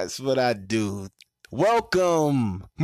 [0.00, 1.08] That's what I do.
[1.50, 2.64] Welcome.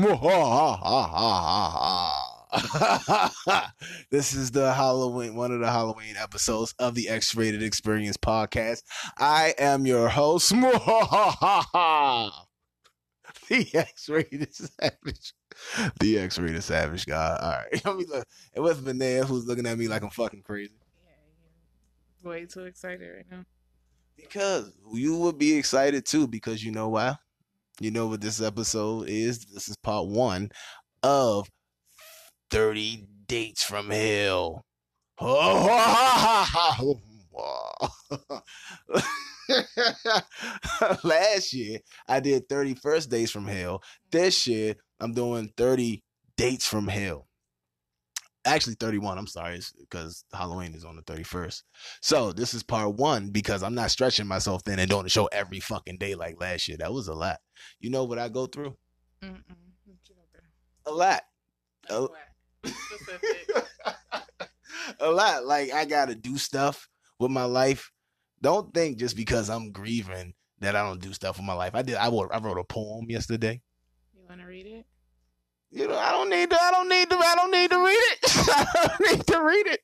[4.10, 8.82] this is the Halloween, one of the Halloween episodes of the X Rated Experience podcast.
[9.16, 12.30] I am your host, the
[13.72, 15.32] X Rated Savage.
[15.98, 17.38] The X Rated Savage guy.
[17.40, 17.82] All right.
[17.86, 18.28] Let me look.
[18.54, 20.74] And with Vinaya, who's looking at me like I'm fucking crazy.
[22.22, 23.46] Yeah, way too excited right now.
[24.16, 27.16] Because you would be excited too, because you know why?
[27.80, 29.44] You know what this episode is?
[29.46, 30.50] This is part one
[31.02, 31.48] of
[32.50, 34.64] 30 Dates from Hell.
[35.20, 37.00] Oh,
[41.04, 43.82] Last year, I did 30 First Dates from Hell.
[44.10, 46.02] This year, I'm doing 30
[46.36, 47.26] Dates from Hell
[48.46, 51.62] actually 31 i'm sorry because halloween is on the 31st
[52.00, 55.26] so this is part one because i'm not stretching myself thin and doing the show
[55.32, 56.76] every fucking day like last year.
[56.78, 57.38] That was a lot.
[57.80, 58.76] You know what i go through?
[59.22, 59.42] Mm-mm.
[60.86, 61.22] a lot.
[61.88, 62.08] A a.
[62.64, 63.66] Specific.
[65.00, 65.44] a lot.
[65.44, 67.90] Like i gotta do stuff with my life.
[68.42, 71.74] Don't think just because i'm grieving that i don't do stuff with my life.
[71.74, 73.60] I did i wrote, I wrote a poem yesterday.
[74.14, 74.86] You want to read it?
[75.76, 76.58] You know, I don't need to.
[76.58, 77.16] I don't need to.
[77.18, 78.18] I don't need to read it.
[78.48, 79.80] I don't need to read it.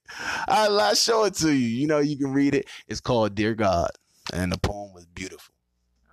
[0.48, 1.66] I'll, I'll show it to you.
[1.69, 2.66] You know, you can read it.
[2.88, 3.91] It's called "Dear God,"
[4.32, 5.52] and the poem was beautiful.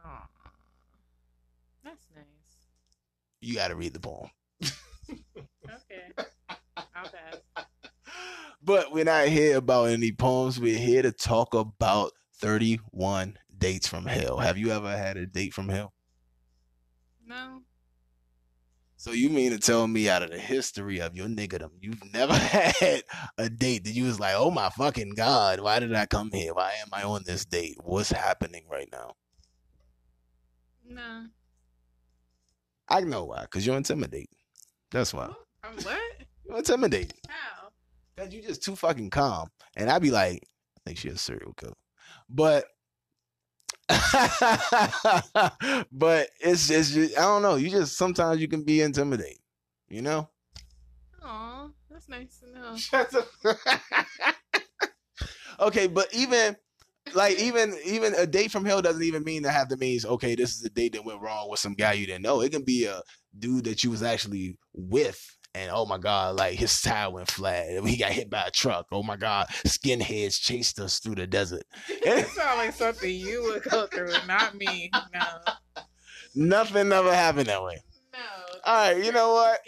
[0.03, 0.27] Aw.
[1.85, 2.25] That's nice.
[3.39, 4.29] You got to read the poem.
[4.61, 6.27] Okay.
[6.75, 7.37] I'll pass.
[8.61, 10.59] But we're not here about any poems.
[10.59, 14.39] We're here to talk about thirty-one dates from hell.
[14.39, 15.93] Have you ever had a date from hell?
[17.25, 17.61] No.
[18.99, 22.33] So you mean to tell me out of the history of your niggerdom, you've never
[22.33, 23.01] had
[23.37, 26.53] a date that you was like, oh my fucking god, why did I come here?
[26.53, 27.77] Why am I on this date?
[27.81, 29.13] What's happening right now?
[30.85, 31.27] No.
[32.89, 34.27] I know why, because you're intimidating.
[34.91, 35.31] That's why.
[35.63, 36.01] I'm what?
[36.45, 37.19] You're intimidating.
[37.29, 37.69] How?
[38.17, 39.47] Cause you just too fucking calm.
[39.77, 41.71] And I'd be like, I think she's a serial killer.
[42.29, 42.65] But
[45.91, 47.55] but it's it's just, I don't know.
[47.55, 49.39] You just sometimes you can be intimidating,
[49.89, 50.29] you know?
[51.23, 52.77] Aw, that's nice to know.
[52.77, 53.13] Shut
[55.59, 56.55] Okay, but even
[57.13, 60.35] like even even a date from hell doesn't even mean to have the means okay
[60.35, 62.63] this is a date that went wrong with some guy you didn't know it can
[62.63, 63.01] be a
[63.39, 67.65] dude that you was actually with and oh my god like his tire went flat
[67.85, 71.63] he got hit by a truck oh my god skinheads chased us through the desert
[71.89, 74.91] It sounds like something you would go through, not me.
[75.13, 75.83] No.
[76.35, 77.81] nothing ever happened that way
[78.13, 78.19] No.
[78.65, 79.59] all right you know what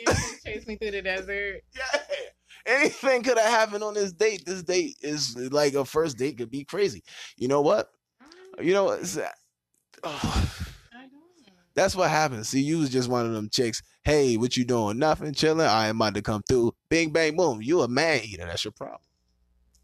[0.45, 1.61] chase me through the desert.
[1.75, 2.01] yeah.
[2.65, 6.51] anything could have happened on this date this date is like a first date could
[6.51, 7.03] be crazy
[7.37, 7.89] you know what
[8.59, 8.63] mm.
[8.65, 9.29] you know what It's- uh,
[10.03, 10.67] oh.
[11.81, 12.47] That's what happens.
[12.47, 13.81] See, you was just one of them chicks.
[14.03, 14.99] Hey, what you doing?
[14.99, 15.65] Nothing, chilling.
[15.65, 16.75] I am about to come through.
[16.89, 17.59] Bing, bang, boom.
[17.59, 18.45] You a man eater.
[18.45, 18.99] That's your problem.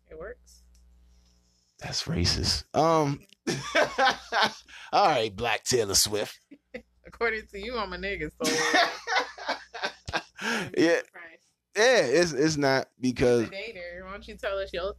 [0.07, 0.62] It works.
[1.80, 2.66] That's racist.
[2.75, 3.22] Um.
[4.94, 6.39] all right, Black Taylor Swift.
[7.07, 8.54] According to you, I'm a nigga, so.
[10.77, 11.00] yeah,
[11.75, 12.01] yeah.
[12.01, 14.04] It's it's not because dater.
[14.06, 14.94] Why don't you tell us your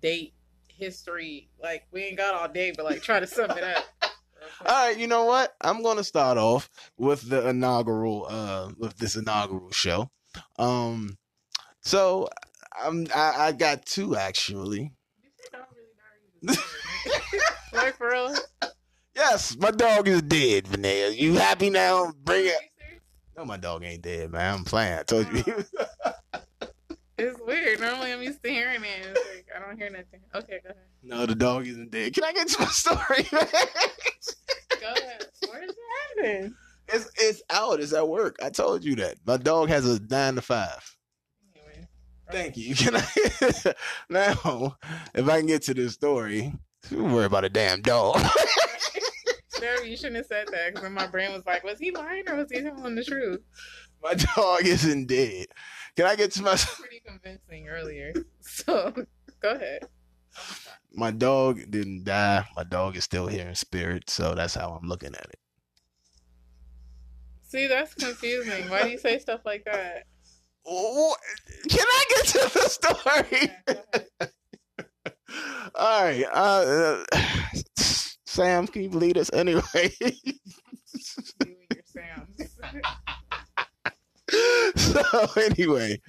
[0.00, 0.32] date
[0.66, 1.50] history?
[1.62, 3.84] Like, we ain't got all day, but like, try to sum it up.
[4.64, 5.54] All right, you know what?
[5.60, 10.10] I'm gonna start off with the inaugural, uh, with this inaugural show.
[10.58, 11.16] Um,
[11.80, 12.28] so
[12.80, 14.92] I'm I, I got two actually.
[17.72, 18.34] like for real?
[19.14, 21.14] Yes, my dog is dead, Vanessa.
[21.14, 22.12] You happy now?
[22.24, 22.56] Bring it.
[23.36, 24.54] No, my dog ain't dead, man.
[24.54, 24.98] I'm playing.
[24.98, 25.64] I told you.
[27.22, 27.78] It's weird.
[27.78, 29.06] Normally, I'm used to hearing it.
[29.06, 30.20] It's like I don't hear nothing.
[30.34, 30.82] Okay, go ahead.
[31.04, 32.14] no, the dog isn't dead.
[32.14, 32.98] Can I get to my story,
[33.32, 33.46] man?
[34.80, 35.26] Go ahead.
[35.48, 36.56] Where does it happen?
[36.88, 37.78] It's it's out.
[37.78, 38.36] It's at work.
[38.42, 39.18] I told you that.
[39.24, 40.96] My dog has a nine to five.
[41.54, 41.86] Anyway.
[42.32, 42.74] Thank you.
[42.74, 43.74] Can I
[44.10, 44.76] now?
[45.14, 46.52] If I can get to this story,
[46.90, 48.20] don't worry about a damn dog.
[49.84, 52.36] You shouldn't have said that because then my brain was like, was he lying or
[52.36, 53.40] was he telling the truth?
[54.02, 55.46] my dog isn't dead.
[55.96, 56.56] Can I get to my?
[56.56, 58.12] Pretty convincing earlier.
[58.40, 58.92] So
[59.40, 59.86] go ahead.
[60.92, 62.44] My dog didn't die.
[62.56, 64.10] My dog is still here in spirit.
[64.10, 65.38] So that's how I'm looking at it.
[67.48, 68.68] See, that's confusing.
[68.68, 70.04] Why do you say stuff like that?
[70.64, 73.52] Can I get to the story?
[73.68, 74.28] Yeah.
[75.74, 76.24] All right.
[76.32, 77.04] Uh,
[78.32, 79.92] Sam, can you lead us anyway?
[80.00, 82.56] You your Sams.
[84.76, 86.00] so anyway,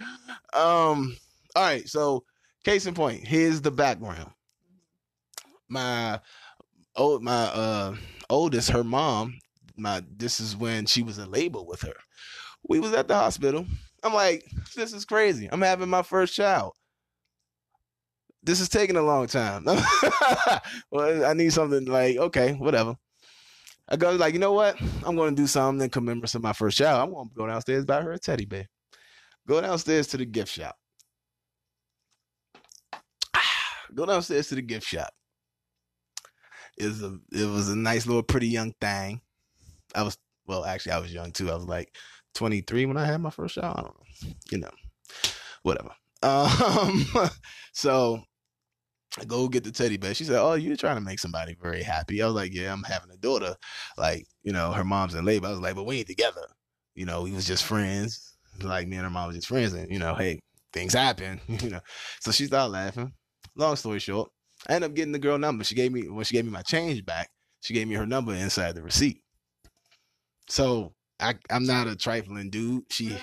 [0.54, 1.16] um,
[1.56, 1.88] all right.
[1.88, 2.24] So
[2.64, 4.32] case in point, here's the background.
[5.68, 6.20] My
[6.96, 7.96] old, my uh
[8.30, 9.40] oldest, her mom
[9.76, 11.96] my this is when she was in labor with her.
[12.68, 13.66] We was at the hospital.
[14.04, 15.50] I'm like, this is crazy.
[15.52, 16.74] I'm having my first child.
[18.44, 19.64] This is taking a long time.
[20.92, 22.96] well, I need something like, okay, whatever.
[23.88, 24.80] I go like, you know what?
[25.06, 27.02] I'm going to do something in commemorate of my first child.
[27.02, 28.68] I'm going to go downstairs buy her a teddy bear.
[29.48, 30.78] Go downstairs to the gift shop.
[33.94, 35.10] go downstairs to the gift shop.
[36.78, 39.22] It was a it was a nice little pretty young thing.
[39.94, 40.18] I was
[40.48, 41.52] well, actually I was young too.
[41.52, 41.96] I was like
[42.36, 43.76] 23 when I had my first child.
[43.78, 44.34] I don't know.
[44.52, 44.72] You know.
[45.62, 45.92] Whatever.
[46.24, 47.06] Um
[47.74, 48.24] so
[49.28, 50.14] go get the teddy bear.
[50.14, 52.84] She said, "Oh, you're trying to make somebody very happy." I was like, "Yeah, I'm
[52.84, 53.56] having a daughter.
[53.98, 56.48] Like, you know, her mom's in labor." I was like, "But we ain't together.
[56.96, 58.38] You know, we was just friends.
[58.62, 60.40] Like me and her mom was just friends, and you know, hey,
[60.74, 61.40] things happen.
[61.48, 61.82] You know."
[62.22, 63.14] So she started laughing.
[63.56, 64.32] Long story short,
[64.68, 65.64] I ended up getting the girl number.
[65.64, 67.30] She gave me when she gave me my change back.
[67.62, 69.22] She gave me her number inside the receipt.
[70.50, 72.84] So I, I'm not a trifling dude.
[72.92, 73.16] She.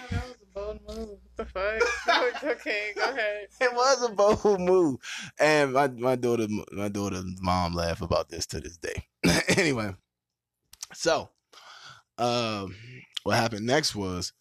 [1.40, 2.44] The fuck?
[2.44, 3.48] okay, go ahead.
[3.60, 4.96] it was a bold move,
[5.38, 9.06] and my my daughter my daughter's mom laugh about this to this day.
[9.56, 9.94] anyway,
[10.92, 11.30] so
[12.18, 12.74] um,
[13.22, 14.32] what happened next was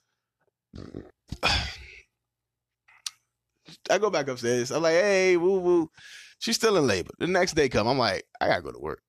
[3.90, 4.72] I go back upstairs.
[4.72, 5.92] I'm like, hey, woo woo.
[6.40, 7.12] She's still in labor.
[7.20, 9.02] The next day come, I'm like, I gotta go to work.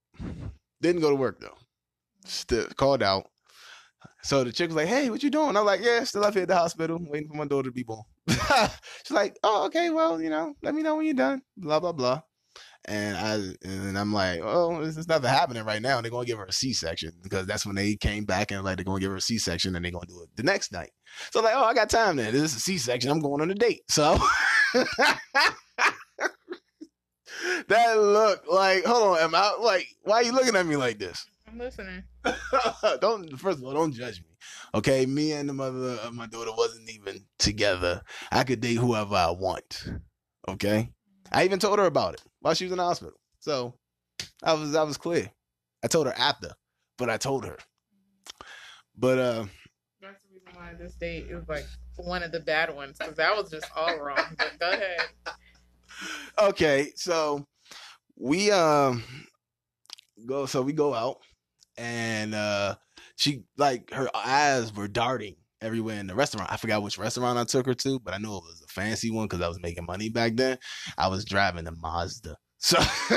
[0.80, 1.56] Didn't go to work though.
[2.24, 3.26] Still called out.
[4.22, 6.42] So the chick was like, "Hey, what you doing?" I'm like, "Yeah, still up here
[6.42, 10.20] at the hospital, waiting for my daughter to be born." She's like, "Oh, okay, well,
[10.20, 12.22] you know, let me know when you're done." Blah blah blah.
[12.86, 16.38] And I and I'm like, "Oh, this is nothing happening right now." They're gonna give
[16.38, 19.16] her a C-section because that's when they came back and like they're gonna give her
[19.16, 20.90] a C-section and they're gonna do it the next night.
[21.30, 22.32] So I'm like, "Oh, I got time then.
[22.32, 23.10] This is a C-section.
[23.10, 24.18] I'm going on a date." So
[27.68, 30.98] that look like, hold on, am I like, why are you looking at me like
[30.98, 31.26] this?
[31.50, 32.04] I'm listening.
[33.00, 34.28] don't first of all, don't judge me.
[34.74, 38.02] Okay, me and the mother of my daughter wasn't even together.
[38.30, 39.88] I could date whoever I want.
[40.48, 40.90] Okay,
[41.32, 43.18] I even told her about it while she was in the hospital.
[43.40, 43.74] So
[44.44, 45.30] I was I was clear.
[45.82, 46.52] I told her after,
[46.98, 47.56] but I told her.
[48.96, 49.44] But uh,
[50.00, 51.64] That's the reason why this date is like
[51.96, 54.36] one of the bad ones because that was just all wrong.
[54.38, 55.00] But go ahead.
[56.38, 57.44] okay, so
[58.16, 59.02] we um
[60.26, 61.18] go so we go out
[61.80, 62.74] and uh
[63.16, 66.52] she like her eyes were darting everywhere in the restaurant.
[66.52, 69.10] I forgot which restaurant I took her to, but I knew it was a fancy
[69.10, 70.58] one because I was making money back then.
[70.96, 72.36] I was driving a Mazda.
[72.58, 72.78] So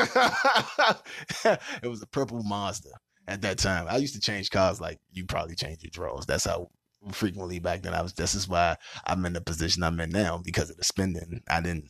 [1.43, 2.89] it was a purple Mazda
[3.27, 3.88] at that time.
[3.89, 6.25] I used to change cars like you probably change your drawers.
[6.25, 6.70] That's how
[7.12, 10.41] frequently back then I was this is why I'm in the position I'm in now
[10.43, 11.41] because of the spending.
[11.50, 11.89] I didn't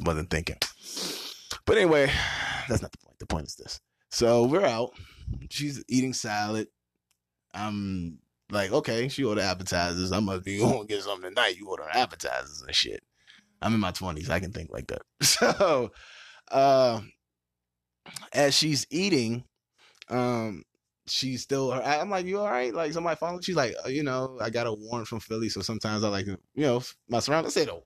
[0.00, 0.56] wasn't thinking.
[1.66, 2.10] But anyway,
[2.68, 3.18] that's not the point.
[3.18, 3.80] The point is this.
[4.10, 4.92] So we're out.
[5.50, 6.68] She's eating salad.
[7.54, 8.18] I'm
[8.50, 10.12] like, okay, she ordered appetizers.
[10.12, 11.56] I must be going to get something tonight.
[11.56, 13.02] You order appetizers and shit.
[13.62, 14.30] I'm in my 20s.
[14.30, 15.02] I can think like that.
[15.22, 15.92] So,
[16.50, 17.00] uh,
[18.32, 19.44] as she's eating,
[20.08, 20.64] um,
[21.06, 21.72] she's still.
[21.72, 22.74] I'm like, you all right?
[22.74, 23.42] Like somebody following?
[23.42, 26.38] She's like, you know, I got a warrant from Philly, so sometimes I like you
[26.56, 27.46] know, mess around.
[27.46, 27.78] I said, a,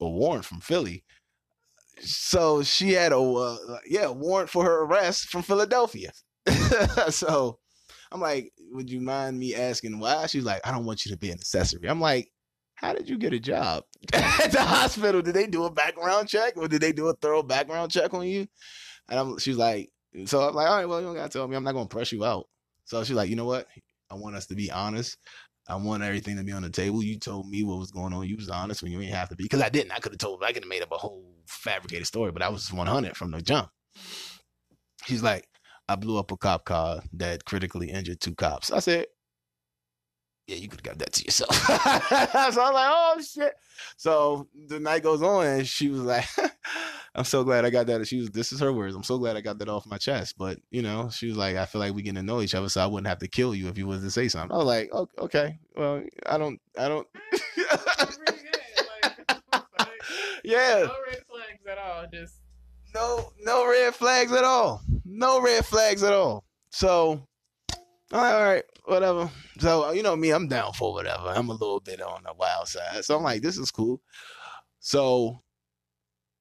[0.00, 1.04] a warrant from Philly
[2.00, 6.12] so she had a uh, yeah warrant for her arrest from Philadelphia.
[7.10, 7.58] so
[8.10, 10.26] I'm like, would you mind me asking why?
[10.26, 11.88] She's like, I don't want you to be an accessory.
[11.88, 12.30] I'm like,
[12.74, 15.20] how did you get a job at the hospital?
[15.20, 18.26] Did they do a background check or did they do a thorough background check on
[18.26, 18.46] you?
[19.08, 19.90] And I'm, she's like,
[20.26, 21.56] so I'm like, all right, well, you don't gotta tell me.
[21.56, 22.46] I'm not gonna press you out.
[22.84, 23.66] So she's like, you know what?
[24.10, 25.18] I want us to be honest.
[25.68, 27.02] I want everything to be on the table.
[27.02, 28.26] You told me what was going on.
[28.26, 29.44] You was honest when you didn't have to be.
[29.44, 29.92] Because I didn't.
[29.92, 30.42] I could have told.
[30.42, 33.42] I could have made up a whole fabricated story, but I was 100 from the
[33.42, 33.68] jump.
[35.04, 35.46] She's like,
[35.88, 38.70] I blew up a cop car that critically injured two cops.
[38.70, 39.06] I said,
[40.48, 41.54] yeah, you could have got that to yourself.
[42.54, 43.52] so I'm like, oh shit.
[43.98, 46.24] So the night goes on, and she was like,
[47.14, 48.06] I'm so glad I got that.
[48.08, 48.96] She was, this is her words.
[48.96, 50.36] I'm so glad I got that off my chest.
[50.38, 52.70] But you know, she was like, I feel like we getting to know each other,
[52.70, 54.54] so I wouldn't have to kill you if you was to say something.
[54.54, 57.06] I was like, okay, well, I don't, I don't.
[57.12, 58.48] Pretty good.
[59.04, 59.42] Like,
[59.78, 59.88] like,
[60.44, 62.06] yeah, no red flags at all.
[62.10, 62.36] Just
[62.94, 64.80] no, no red flags at all.
[65.04, 66.44] No red flags at all.
[66.70, 67.27] So,
[68.12, 69.30] all right, all right, whatever.
[69.58, 71.28] So uh, you know me, I'm down for whatever.
[71.28, 73.04] I'm a little bit on the wild side.
[73.04, 74.00] So I'm like, this is cool.
[74.80, 75.42] So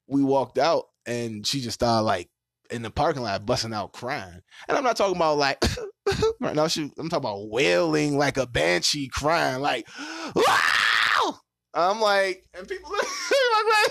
[0.07, 2.29] we walked out and she just started like
[2.69, 4.41] in the parking lot busting out crying.
[4.67, 5.63] And I'm not talking about like
[6.39, 9.87] right now she I'm talking about wailing like a banshee crying like
[10.35, 11.39] wow.
[11.73, 12.91] I'm like and people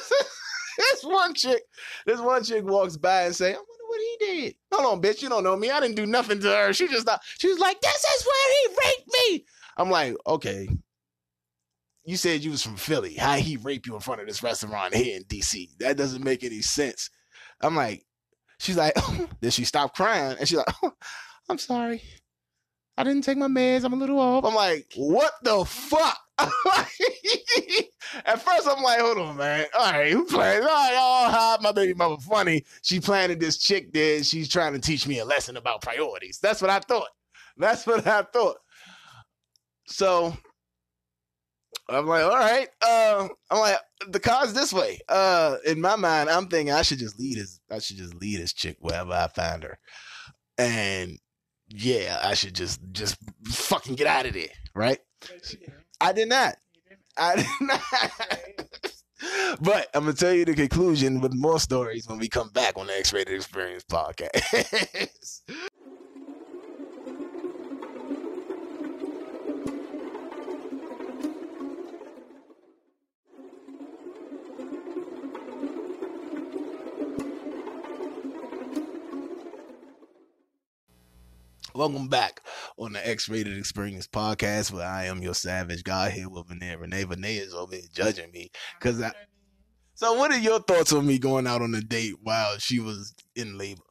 [0.79, 1.63] this one chick
[2.07, 3.57] this one chick walks by and say,
[4.21, 4.55] he did.
[4.73, 5.23] Hold on, bitch.
[5.23, 5.71] You don't know me.
[5.71, 6.73] I didn't do nothing to her.
[6.73, 7.21] She just not.
[7.39, 9.45] She was like, this is where he raped me.
[9.77, 10.69] I'm like, okay.
[12.05, 13.15] You said you was from Philly.
[13.15, 15.77] How he rape you in front of this restaurant here in DC?
[15.79, 17.11] That doesn't make any sense.
[17.61, 18.07] I'm like,
[18.59, 18.95] she's like,
[19.41, 20.75] then she stopped crying and she's like,
[21.49, 22.03] I'm sorry.
[22.99, 23.85] I didn't take my meds.
[23.85, 24.45] I'm a little off.
[24.45, 26.19] I'm like, what the fuck?
[26.39, 29.67] At first, I'm like, hold on, man.
[29.75, 30.63] All right, who playing?
[30.63, 32.65] All right, oh, hi, my baby mama funny.
[32.83, 34.23] She planted this chick there.
[34.23, 36.39] She's trying to teach me a lesson about priorities.
[36.41, 37.09] That's what I thought.
[37.57, 38.57] That's what I thought.
[39.87, 40.37] So
[41.89, 42.69] I'm like, all right.
[42.83, 45.01] Uh, I'm like, the car's this way.
[45.09, 47.61] Uh, in my mind, I'm thinking I should just lead his.
[47.71, 49.79] I should just lead this chick wherever I find her,
[50.59, 51.19] and
[51.69, 54.99] yeah, I should just just fucking get out of there, right?
[56.01, 56.57] I did not.
[57.17, 57.81] I did not.
[59.61, 62.87] but I'm gonna tell you the conclusion with more stories when we come back on
[62.87, 65.41] the X-Rated Experience podcast.
[81.77, 82.41] Welcome back
[82.79, 86.75] on the X-Rated Experience podcast, where I am your savage guy here with Renee.
[86.75, 89.13] Renee, Renee is over here judging me because I-
[89.93, 93.15] So, what are your thoughts on me going out on a date while she was
[93.35, 93.83] in labor?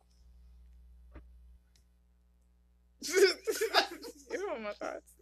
[3.01, 5.13] you have my thoughts.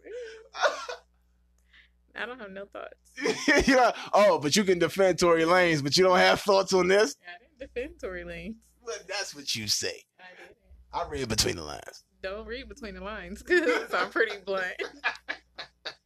[2.16, 3.68] I don't have no thoughts.
[3.68, 7.14] know, oh, but you can defend Tory Lanez, but you don't have thoughts on this.
[7.26, 8.54] I didn't defend Tory Lanez.
[8.80, 10.04] Well, that's what you say.
[10.18, 10.56] I didn't.
[10.94, 12.04] I read between the lines.
[12.24, 14.64] Don't read between the lines because I'm pretty blunt.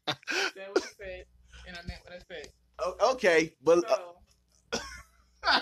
[0.06, 0.16] What
[0.56, 1.24] I said,
[1.68, 2.48] and I meant what I said.
[3.14, 4.14] Okay, but uh, So,
[5.44, 5.60] I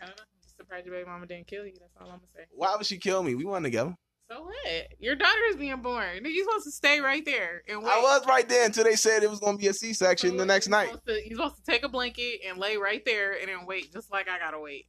[0.00, 0.22] don't know.
[0.22, 1.72] I'm just surprised your baby mama didn't kill you.
[1.80, 2.44] That's all I'm gonna say.
[2.52, 3.34] why would she kill me?
[3.34, 3.96] We weren't together.
[4.30, 4.86] So what?
[5.00, 6.20] Your daughter is being born.
[6.24, 7.90] You're supposed to stay right there and wait.
[7.92, 10.36] I was right there until they said it was going to be a C-section So
[10.36, 10.86] the next You're night.
[10.92, 13.92] supposed to- you're supposed to take a blanket and lay right there and then wait,
[13.92, 14.86] just like I gotta wait.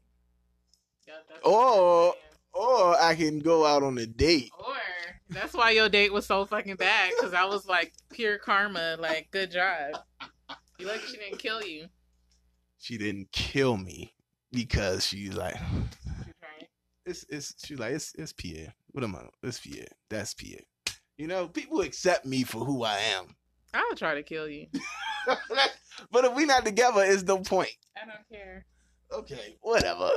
[1.07, 1.13] Yeah,
[2.55, 2.65] what.
[2.65, 2.97] I'm saying.
[2.97, 4.51] Or I can go out on a date.
[4.57, 4.75] Or
[5.29, 8.97] that's why your date was so fucking bad because I was like pure karma.
[8.99, 9.99] Like, good job.
[10.77, 11.87] You lucky she didn't kill you.
[12.79, 14.13] She didn't kill me
[14.51, 15.55] because she's like,
[17.05, 18.73] it's it's she's like it's it's Pierre.
[18.91, 19.25] What am I?
[19.43, 19.87] It's Pierre.
[20.09, 20.61] That's Pierre.
[21.17, 23.35] You know, people accept me for who I am.
[23.73, 24.67] I would try to kill you.
[26.11, 27.75] but if we not together, it's no point.
[27.95, 28.65] I don't care.
[29.19, 30.09] Okay, whatever.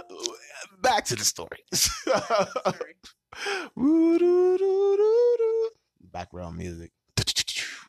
[0.83, 1.59] Back to the story.
[6.13, 6.93] Background music.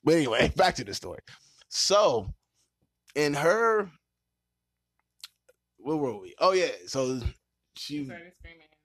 [0.01, 1.20] But anyway, back to the story.
[1.68, 2.30] So,
[3.16, 3.89] in her,
[5.78, 6.36] where were we?
[6.39, 7.20] Oh yeah, so
[7.75, 8.10] she,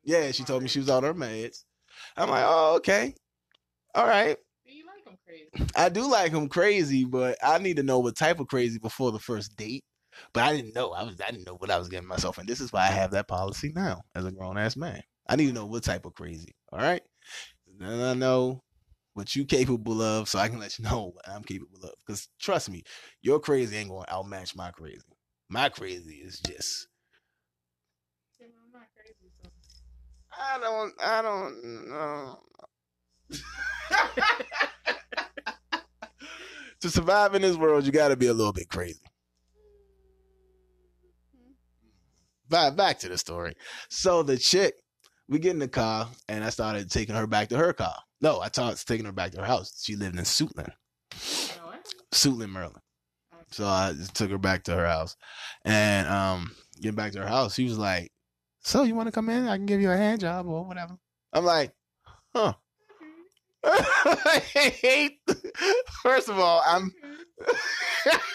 [0.02, 1.64] yeah, she told me she was on her meds.
[2.16, 3.14] I'm like, oh okay,
[3.94, 4.36] all right.
[4.64, 5.70] You like him crazy.
[5.76, 9.12] I do like him crazy, but I need to know what type of crazy before
[9.12, 9.84] the first date.
[10.32, 10.92] But I didn't know.
[10.92, 12.46] I was I didn't know what I was getting myself in.
[12.46, 15.02] This is why I have that policy now as a grown ass man.
[15.28, 16.54] I need to know what type of crazy.
[16.72, 17.02] All right.
[17.78, 18.62] Then I know
[19.14, 21.92] what you capable of, so I can let you know what I'm capable of.
[22.06, 22.82] Because trust me,
[23.22, 25.02] your crazy ain't gonna outmatch my crazy.
[25.48, 26.88] My crazy is just
[28.40, 29.48] Yeah, I'm not crazy, so.
[30.36, 32.38] I don't I don't know.
[36.80, 39.00] to survive in this world, you gotta be a little bit crazy.
[42.48, 43.54] Back back to the story.
[43.88, 44.74] So the chick,
[45.28, 47.96] we get in the car, and I started taking her back to her car.
[48.20, 49.82] No, I started taking her back to her house.
[49.82, 50.72] She lived in Suitland?
[52.12, 52.80] Suitland, Maryland.
[53.50, 55.16] So I took her back to her house,
[55.64, 58.10] and um, getting back to her house, she was like,
[58.62, 59.46] "So you want to come in?
[59.46, 60.96] I can give you a hand job or whatever."
[61.32, 61.72] I'm like,
[62.34, 62.54] "Huh."
[63.64, 65.20] I hate.
[66.02, 66.92] First of all, I'm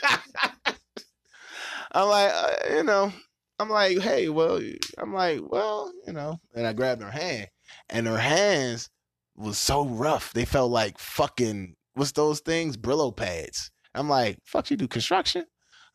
[1.92, 3.12] I'm like, uh, you know,
[3.60, 4.62] I'm like, hey, well,
[4.98, 7.48] I'm like, well, you know, and I grabbed her hand,
[7.90, 8.90] and her hands
[9.36, 10.34] was so rough.
[10.34, 12.78] They felt like fucking what's those things?
[12.78, 13.72] Brillo pads.
[13.94, 15.46] I'm like, fuck, she do construction.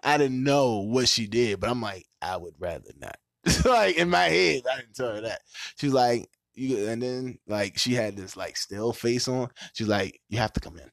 [0.02, 3.16] I didn't know what she did, but I'm like, I would rather not.
[3.64, 5.40] like in my head, I didn't tell her that.
[5.76, 9.49] She's like, you, and then like she had this like still face on.
[9.73, 10.90] She's like, you have to come in.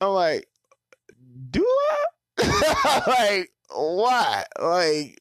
[0.00, 0.46] I'm like,
[1.50, 1.64] do
[2.38, 3.04] I?
[3.06, 4.44] like, why?
[4.60, 5.20] Like,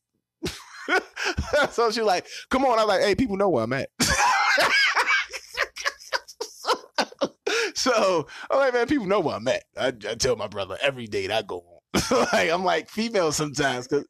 [1.71, 2.79] so she like, come on.
[2.79, 3.89] I'm like, hey, people know where I'm at.
[7.75, 9.63] so I'm like, man, people know where I'm at.
[9.77, 11.63] I, I tell my brother every date I go on.
[12.33, 14.05] like, I'm like female sometimes because?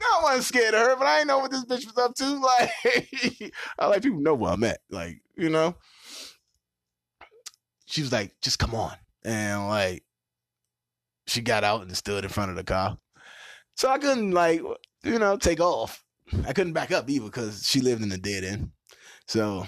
[0.00, 2.38] I wasn't scared of her, but I didn't know what this bitch was up to.
[2.38, 4.80] Like, I like people know where I'm at.
[4.90, 5.76] Like, you know.
[7.86, 8.94] She was like, just come on.
[9.24, 10.04] And like,
[11.26, 12.98] she got out and stood in front of the car.
[13.76, 14.60] So I couldn't like,
[15.02, 16.02] you know, take off.
[16.46, 18.70] I couldn't back up either because she lived in the dead end.
[19.26, 19.66] So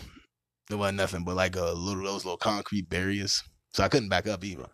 [0.68, 3.42] there wasn't nothing but like a little those little concrete barriers.
[3.72, 4.66] So I couldn't back up either.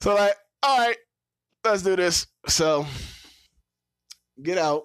[0.00, 0.96] So like, all right,
[1.64, 2.26] let's do this.
[2.46, 2.86] So
[4.42, 4.84] get out.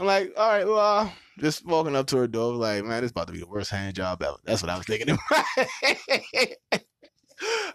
[0.00, 3.12] I'm like, all right, well, uh, just walking up to her door, like, man, this
[3.12, 4.36] about to be the worst hand job ever.
[4.44, 5.16] That's what I was thinking.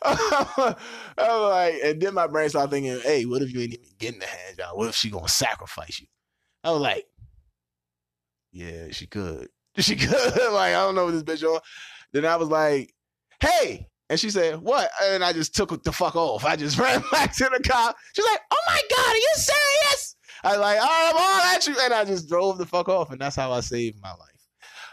[1.17, 4.19] I'm like, and then my brain started thinking, hey, what if you ain't even getting
[4.19, 4.77] the hand job?
[4.77, 6.07] What if she gonna sacrifice you?
[6.63, 7.05] I was like,
[8.51, 9.49] yeah, she could.
[9.77, 10.11] She could.
[10.51, 11.61] like, I don't know what this bitch on.
[12.11, 12.93] Then I was like,
[13.39, 13.87] hey.
[14.09, 14.89] And she said, what?
[15.03, 16.43] And I just took the fuck off.
[16.43, 17.93] I just ran back to the car.
[18.13, 20.15] She's like, oh my God, are you serious?
[20.43, 21.75] I was like, right, I'm all at you.
[21.81, 23.11] And I just drove the fuck off.
[23.11, 24.47] And that's how I saved my life.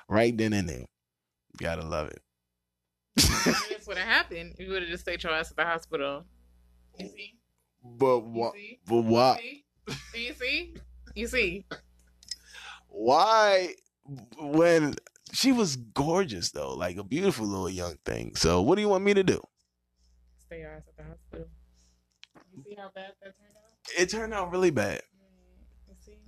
[0.08, 0.84] Right then and there.
[1.56, 2.20] Gotta love it.
[3.16, 4.54] That's what happened.
[4.58, 6.24] You would have just stayed your ass at the hospital.
[6.98, 7.34] You see?
[7.82, 8.54] But what?
[8.86, 9.62] But why?
[10.14, 10.74] You see?
[11.14, 11.64] You see?
[12.88, 13.74] Why?
[14.38, 14.94] When
[15.32, 18.34] she was gorgeous though, like a beautiful little young thing.
[18.36, 19.40] So what do you want me to do?
[20.38, 21.46] Stay your ass at the hospital.
[22.54, 24.00] You see how bad that turned out?
[24.02, 25.02] It turned out really bad.
[25.14, 26.18] Mm, You see?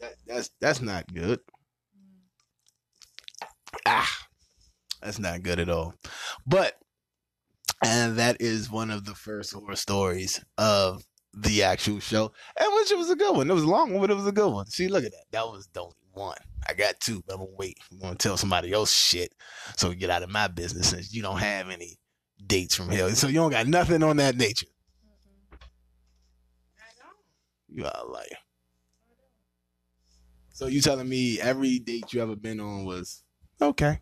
[0.00, 1.40] That, that's that's not good.
[1.96, 2.20] Mm.
[3.86, 4.25] Ah,
[5.02, 5.94] that's not good at all.
[6.46, 6.74] But
[7.84, 11.04] and that is one of the first horror stories of
[11.34, 13.50] the actual show, and which it was a good one.
[13.50, 14.66] It was a long one, but it was a good one.
[14.66, 15.24] See, look at that.
[15.32, 16.38] That was the only one.
[16.66, 17.78] I got two, but I'm gonna wait.
[17.92, 19.34] I'm gonna tell somebody else shit
[19.76, 21.98] so we get out of my business since you don't have any
[22.44, 23.10] dates from hell.
[23.10, 24.66] So you don't got nothing on that nature.
[27.68, 28.24] You are a liar.
[30.52, 33.22] So you telling me every date you ever been on was
[33.60, 34.00] okay?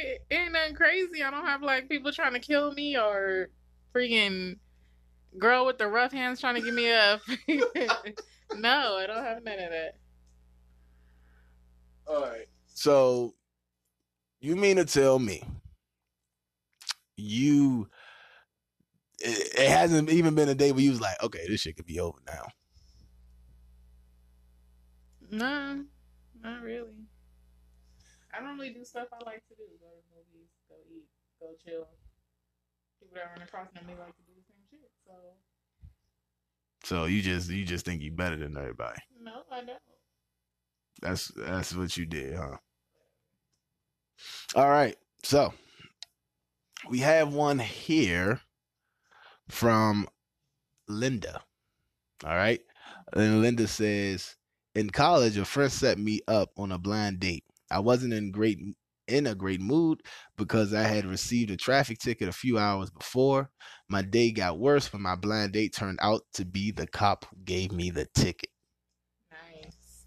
[0.00, 1.22] It ain't nothing crazy.
[1.22, 3.50] I don't have like people trying to kill me or
[3.94, 4.56] freaking
[5.38, 7.20] girl with the rough hands trying to give me up.
[8.56, 9.94] no, I don't have none of that.
[12.06, 12.48] All right.
[12.66, 13.34] So
[14.40, 15.42] you mean to tell me
[17.16, 17.88] you
[19.20, 21.86] it, it hasn't even been a day where you was like, okay, this shit could
[21.86, 22.46] be over now.
[25.30, 25.84] No,
[26.42, 27.06] not really.
[28.34, 29.64] I normally do stuff I like to do.
[29.80, 31.06] Go to movies, go eat,
[31.40, 31.88] go chill.
[33.00, 34.90] People that run across me like to do the same shit.
[35.06, 35.12] So
[36.84, 39.00] So you just you just think you're better than everybody.
[39.22, 39.78] no, I don't.
[41.02, 42.56] That's that's what you did, huh?
[44.54, 44.96] All right.
[45.24, 45.54] So
[46.88, 48.40] we have one here
[49.48, 50.08] from
[50.88, 51.42] Linda.
[52.24, 52.60] All right.
[53.14, 54.36] And Linda says,
[54.74, 57.44] in college, a friend set me up on a blind date.
[57.70, 58.58] I wasn't in great
[59.10, 60.02] in a great mood
[60.36, 63.50] because I had received a traffic ticket a few hours before.
[63.88, 67.36] My day got worse when my blind date turned out to be the cop who
[67.44, 68.50] gave me the ticket.
[69.32, 70.06] Nice.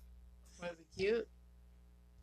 [0.62, 1.28] Was it cute?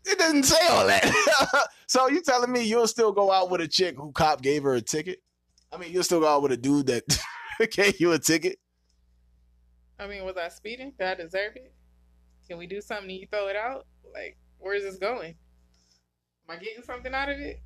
[0.07, 1.68] It doesn't say all that.
[1.87, 4.74] so you telling me you'll still go out with a chick who cop gave her
[4.74, 5.18] a ticket?
[5.72, 7.05] I mean, you'll still go out with a dude that
[7.70, 8.59] gave you a ticket?
[9.98, 10.94] I mean, was I speeding?
[10.98, 11.74] Did I deserve it?
[12.48, 13.87] Can we do something and you throw it out?
[14.14, 15.35] Like, where's this going?
[16.49, 17.61] Am I getting something out of it?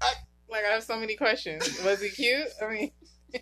[0.00, 0.14] I-
[0.48, 1.64] like, I have so many questions.
[1.84, 2.46] Was it cute?
[2.62, 2.90] I mean,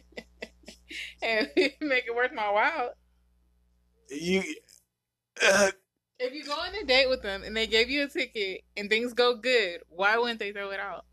[1.22, 2.94] and make it worth my while.
[4.10, 4.42] You
[5.46, 5.70] uh,
[6.18, 8.88] If you go on a date with them and they gave you a ticket and
[8.88, 11.04] things go good, why wouldn't they throw it out?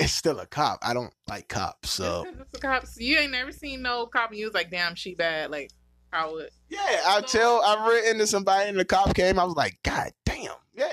[0.00, 0.78] it's still a cop.
[0.82, 2.98] I don't like cops, so it's cops.
[2.98, 5.50] You ain't never seen no cop and you was like, damn, she bad.
[5.50, 5.70] Like,
[6.12, 6.50] I would.
[6.68, 7.02] yeah.
[7.06, 9.38] I tell I've written to somebody and the cop came.
[9.38, 10.92] I was like, God damn, yeah.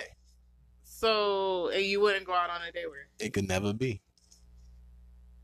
[0.83, 3.07] So, and you wouldn't go out on a date with her.
[3.19, 4.01] It could never be.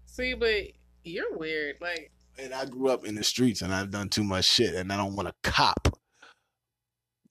[0.06, 0.66] See, but
[1.04, 1.76] you're weird.
[1.82, 4.92] Like, And I grew up in the streets, and I've done too much shit, and
[4.92, 5.96] I don't want a cop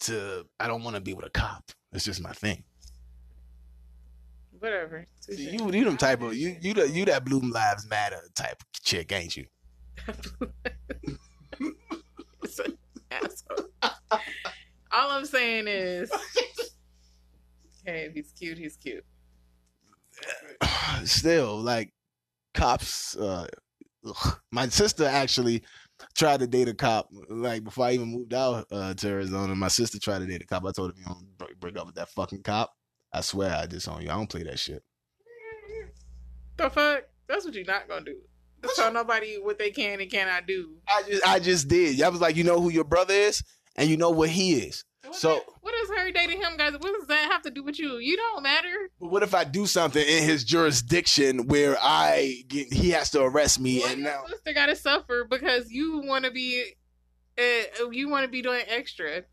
[0.01, 0.47] to.
[0.61, 1.65] I don't want to be with a cop.
[1.93, 2.65] It's just my thing.
[4.59, 5.07] whatever.
[5.21, 8.63] See, you you them type of you you the, you that Blue Lives Matter type
[8.85, 9.47] chick, ain't you?
[13.11, 13.69] Asshole.
[13.83, 16.11] All I'm saying is,
[17.85, 19.05] hey, if he's cute, he's cute.
[21.05, 21.93] Still, like
[22.55, 23.17] cops.
[23.17, 23.47] Uh.
[24.51, 25.63] My sister actually
[26.17, 27.09] tried to date a cop.
[27.29, 30.47] Like before I even moved out uh, to Arizona, my sister tried to date a
[30.47, 30.65] cop.
[30.65, 32.73] I told her, "You don't break- break up with that fucking cop."
[33.13, 34.11] I swear, I disown you.
[34.11, 34.83] I don't play that shit.
[36.57, 37.05] The fuck?
[37.29, 38.17] That's what you're not gonna do.
[38.77, 40.77] Tell nobody what they can and cannot do.
[40.89, 42.01] I just I just did.
[42.03, 43.43] I was like, you know who your brother is,
[43.77, 44.85] and you know what he is.
[45.05, 46.73] What So- what does her dating him, guys?
[46.73, 47.99] What does that have to do with you?
[47.99, 48.73] You don't matter.
[49.01, 53.23] But what if I do something in his jurisdiction where I get, he has to
[53.23, 56.65] arrest me, and now sister got to suffer because you want to be,
[57.39, 59.25] uh, you want to be doing extra.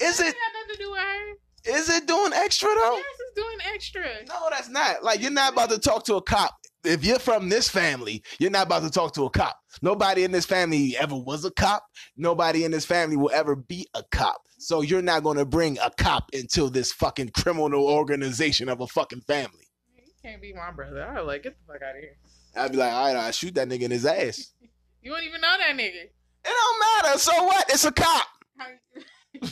[0.00, 1.78] is That it nothing to do with her.
[1.78, 2.96] is it doing extra though?
[2.96, 4.04] Yes, it's doing extra.
[4.28, 5.02] No, that's not.
[5.04, 6.54] Like you're not about to talk to a cop.
[6.84, 9.58] If you're from this family, you're not about to talk to a cop.
[9.82, 11.84] Nobody in this family ever was a cop.
[12.16, 14.42] Nobody in this family will ever be a cop.
[14.58, 18.86] So you're not going to bring a cop into this fucking criminal organization of a
[18.86, 19.66] fucking family.
[19.96, 21.04] You can't be my brother.
[21.04, 22.16] I was like, get the fuck out of here.
[22.56, 24.52] I'd be like, all right, I'll shoot that nigga in his ass.
[25.02, 26.04] You don't even know that nigga.
[26.04, 26.12] It
[26.46, 27.18] don't matter.
[27.18, 27.68] So what?
[27.68, 28.26] It's a cop.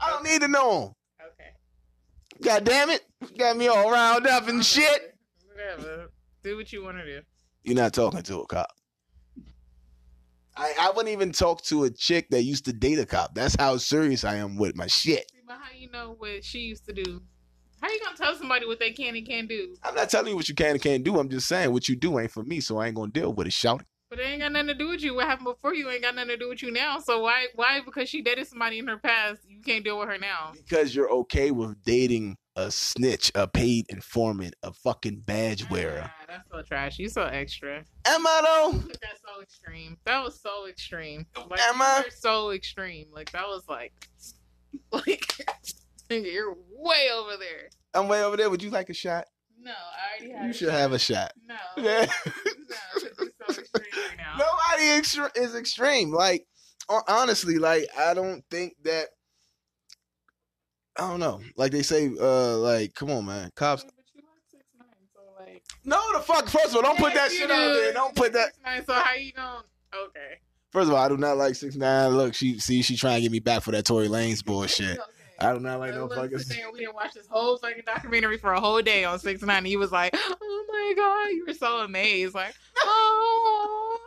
[0.00, 0.92] I don't need to know him.
[1.28, 1.50] okay.
[2.42, 3.02] God damn it.
[3.38, 5.14] Got me all round up and shit.
[5.46, 6.10] Whatever.
[6.44, 7.20] Do what you want to do.
[7.62, 8.68] You're not talking to a cop.
[10.54, 13.34] I, I wouldn't even talk to a chick that used to date a cop.
[13.34, 15.24] That's how serious I am with my shit.
[15.32, 17.22] See, But how you know what she used to do?
[17.80, 19.74] How you gonna tell somebody what they can and can't do?
[19.82, 21.18] I'm not telling you what you can and can't do.
[21.18, 23.46] I'm just saying what you do ain't for me, so I ain't gonna deal with
[23.46, 23.52] it.
[23.54, 23.86] Shout it.
[24.10, 25.14] But it ain't got nothing to do with you.
[25.14, 26.98] What happened before you ain't got nothing to do with you now.
[26.98, 30.18] So why why because she dated somebody in her past, you can't deal with her
[30.18, 30.52] now?
[30.54, 36.02] Because you're okay with dating a snitch, a paid informant, a fucking badge wearer.
[36.04, 36.98] Ah, that's so trash.
[36.98, 37.84] You so extra.
[38.06, 38.40] Am I
[38.72, 38.78] though?
[38.78, 39.96] That's so extreme.
[40.04, 41.26] That was so extreme.
[41.50, 42.04] Like, Am I?
[42.16, 43.06] So extreme.
[43.12, 43.92] Like that was like,
[44.92, 45.44] like
[46.10, 47.68] you're way over there.
[47.94, 48.50] I'm way over there.
[48.50, 49.24] Would you like a shot?
[49.60, 50.46] No, I already have.
[50.46, 50.78] You should shot.
[50.78, 51.32] have a shot.
[51.46, 52.06] No, Yeah.
[52.26, 53.06] no, so
[53.48, 54.36] extreme right now.
[54.38, 56.12] Nobody extre- is extreme.
[56.12, 56.46] Like
[57.08, 59.08] honestly, like I don't think that.
[60.98, 61.40] I don't know.
[61.56, 63.84] Like they say, uh, like come on, man, cops.
[63.84, 65.62] But you like 6'9", so like.
[65.84, 66.48] No, the fuck.
[66.48, 67.92] First of all, don't put that Yes, you shit out there.
[67.92, 68.52] Don't put that.
[68.66, 69.62] 6'9", So how you gonna?
[69.94, 70.38] Okay.
[70.70, 72.10] First of all, I do not like six nine.
[72.16, 74.98] Look, she see she trying to get me back for that Tory Lanez bullshit.
[75.36, 75.48] Okay.
[75.48, 76.38] I do not like no Look, fucking.
[76.38, 79.64] sit We didn't watch this whole fucking documentary for a whole day on six nine.
[79.64, 82.54] He was like, "Oh my god!" You were so amazed, like,
[82.84, 83.98] "Oh."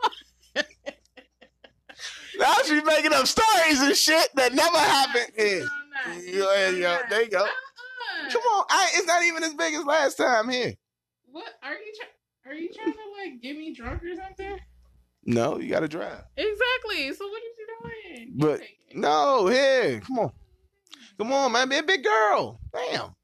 [2.38, 5.32] Now she's making up stories and shit that never happened.
[5.36, 5.60] Yeah.
[6.06, 6.16] Not.
[6.24, 7.38] Yeah, I'm yeah, there you go.
[7.40, 8.30] Uh-uh.
[8.30, 10.74] Come on, I, it's not even as big as last time here.
[11.26, 11.92] What are you?
[11.96, 14.58] Try- are you trying to like get me drunk or something?
[15.24, 16.24] No, you got to drive.
[16.36, 17.12] Exactly.
[17.12, 18.32] So what are you doing?
[18.36, 18.60] But-.
[18.94, 20.32] No, here, come on,
[21.18, 22.58] come on, man, be a big girl.
[22.72, 23.14] Damn.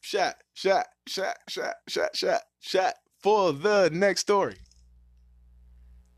[0.00, 4.56] Shot, shot, shot, shot, shot, shot, shot for the next story.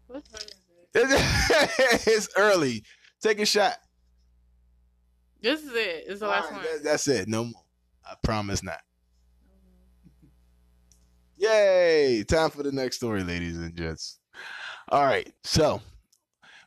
[0.07, 0.46] What time
[0.94, 2.07] is it?
[2.07, 2.85] it's early.
[3.22, 3.77] Take a shot.
[5.42, 6.05] This is it.
[6.07, 6.62] It's the last All one.
[6.62, 7.28] that- that's it.
[7.28, 7.62] No more.
[8.05, 8.81] I promise not.
[10.07, 10.26] Mm-hmm.
[11.38, 12.24] Yay!
[12.24, 14.18] Time for the next story, ladies and gents.
[14.88, 15.81] All right, so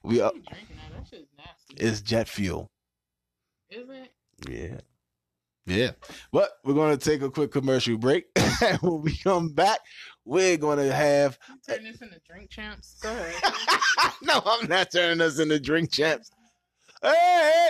[0.04, 0.34] we up.
[0.34, 0.98] are drinking that?
[0.98, 1.76] That shit's nasty.
[1.78, 2.72] It's jet fuel.
[3.70, 4.12] Is it?
[4.50, 4.80] Yeah.
[5.66, 5.92] Yeah.
[6.32, 8.26] But we're going to take a quick commercial break.
[8.64, 9.80] and when we come back,
[10.24, 11.38] we're going to have.
[11.68, 12.98] Turn this into drink champs.
[13.02, 13.54] Go ahead.
[14.22, 16.32] no, I'm not turning us into drink champs.
[17.02, 17.70] Hey.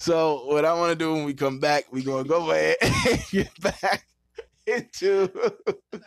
[0.00, 2.76] So, what I want to do when we come back, we're going to go ahead
[2.82, 4.06] and get back
[4.66, 5.30] into.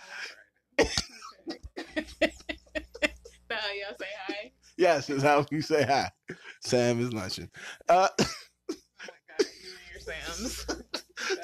[3.49, 4.51] Now y'all say hi.
[4.77, 6.09] yes, is how we say hi.
[6.61, 7.49] Sam is lunching.
[7.89, 8.07] Uh,
[8.69, 10.65] Oh my god, you and your Sam's.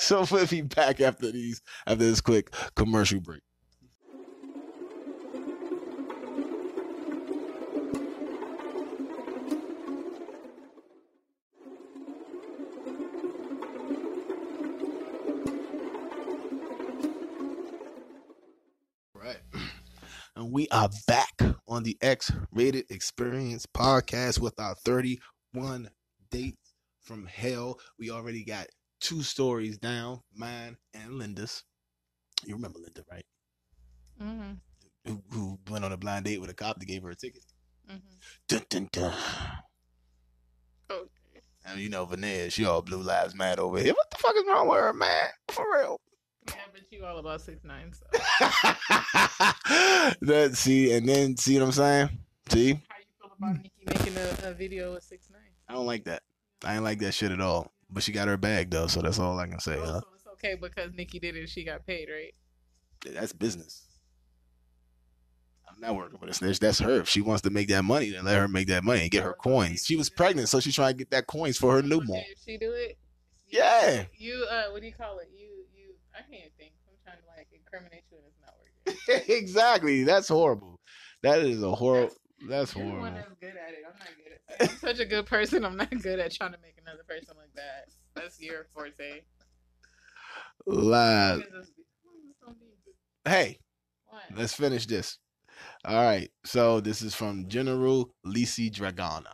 [0.04, 3.42] so we'll be back after these, after this quick commercial break.
[20.38, 25.90] And we are back on the X Rated Experience podcast with our 31
[26.30, 27.80] dates from hell.
[27.98, 28.68] We already got
[29.02, 31.64] two stories down, mine and Linda's.
[32.46, 33.26] You remember Linda, right?
[34.22, 34.52] Mm-hmm.
[35.08, 37.42] Who, who went on a blind date with a cop that gave her a ticket.
[37.90, 37.98] Mm-hmm.
[38.48, 39.14] Dun, dun, dun.
[40.92, 41.42] Okay.
[41.66, 43.96] And you know, Vanessa, she all blue lives mad over here.
[43.96, 45.30] What the fuck is wrong with her, man?
[45.48, 46.00] For real.
[46.48, 47.92] Yeah, but you all about six nine.
[47.94, 48.06] So
[50.22, 52.10] that see, and then see what I'm saying?
[52.50, 55.42] See, how you feel about Nikki making a, a video with six nine?
[55.68, 56.24] I don't like that.
[56.64, 57.72] I ain't like that shit at all.
[57.90, 59.76] But she got her bag though, so that's all I can say.
[59.78, 60.00] Oh, Huh?
[60.02, 61.50] so it's okay because Nikki did it.
[61.50, 62.34] She got paid, right?
[63.14, 63.84] That's business.
[65.70, 66.60] I'm not working with a snitch.
[66.60, 67.02] That's her.
[67.02, 69.24] If she wants to make that money, then let her make that money and get
[69.24, 69.86] her coins.
[69.86, 72.20] She was pregnant, so she's trying to get that coins for her newborn.
[72.20, 72.98] Okay, if she do it.
[73.48, 74.06] Yeah.
[74.18, 75.30] You uh, what do you call it?
[75.38, 75.57] You you.
[76.18, 76.74] I can't think.
[76.88, 79.36] I'm trying to like incriminate you, and it's not working.
[79.38, 80.04] exactly.
[80.04, 80.80] That's horrible.
[81.24, 82.16] That is a horrible.
[82.48, 83.36] That's You're the one horrible.
[83.42, 83.84] good at it.
[83.88, 84.72] I'm not good at it.
[84.72, 85.66] I'm such a good person.
[85.66, 87.90] I'm not good at trying to make another person like that.
[88.16, 89.22] That's your forte.
[90.66, 91.38] Live.
[91.40, 91.72] What is this?
[92.04, 93.30] What is this gonna be?
[93.30, 93.60] Hey,
[94.08, 94.24] What?
[94.36, 95.18] let's finish this.
[95.86, 96.30] All right.
[96.46, 99.26] So this is from General Lisi Dragana.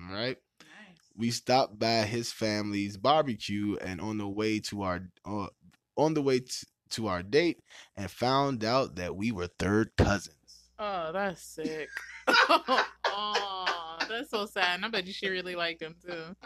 [0.00, 0.36] All right.
[0.60, 0.98] Nice.
[1.16, 5.46] we stopped by his family's barbecue and on the way to our uh,
[5.96, 7.58] on the way t- to our date
[7.96, 10.36] and found out that we were third cousins.
[10.78, 11.88] Oh, that's sick.
[12.28, 14.76] oh, that's so sad.
[14.76, 16.36] And I bet you she really liked him too.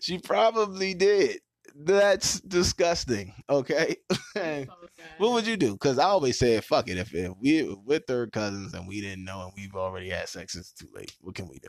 [0.00, 1.40] She probably did.
[1.74, 3.32] That's disgusting.
[3.48, 3.96] Okay.
[4.08, 4.20] That's
[4.66, 4.74] so
[5.18, 5.72] what would you do?
[5.72, 6.98] Because I always say, fuck it.
[6.98, 10.28] If, if we if we're third cousins and we didn't know and we've already had
[10.28, 11.14] sex, it's too late.
[11.20, 11.68] What can we do?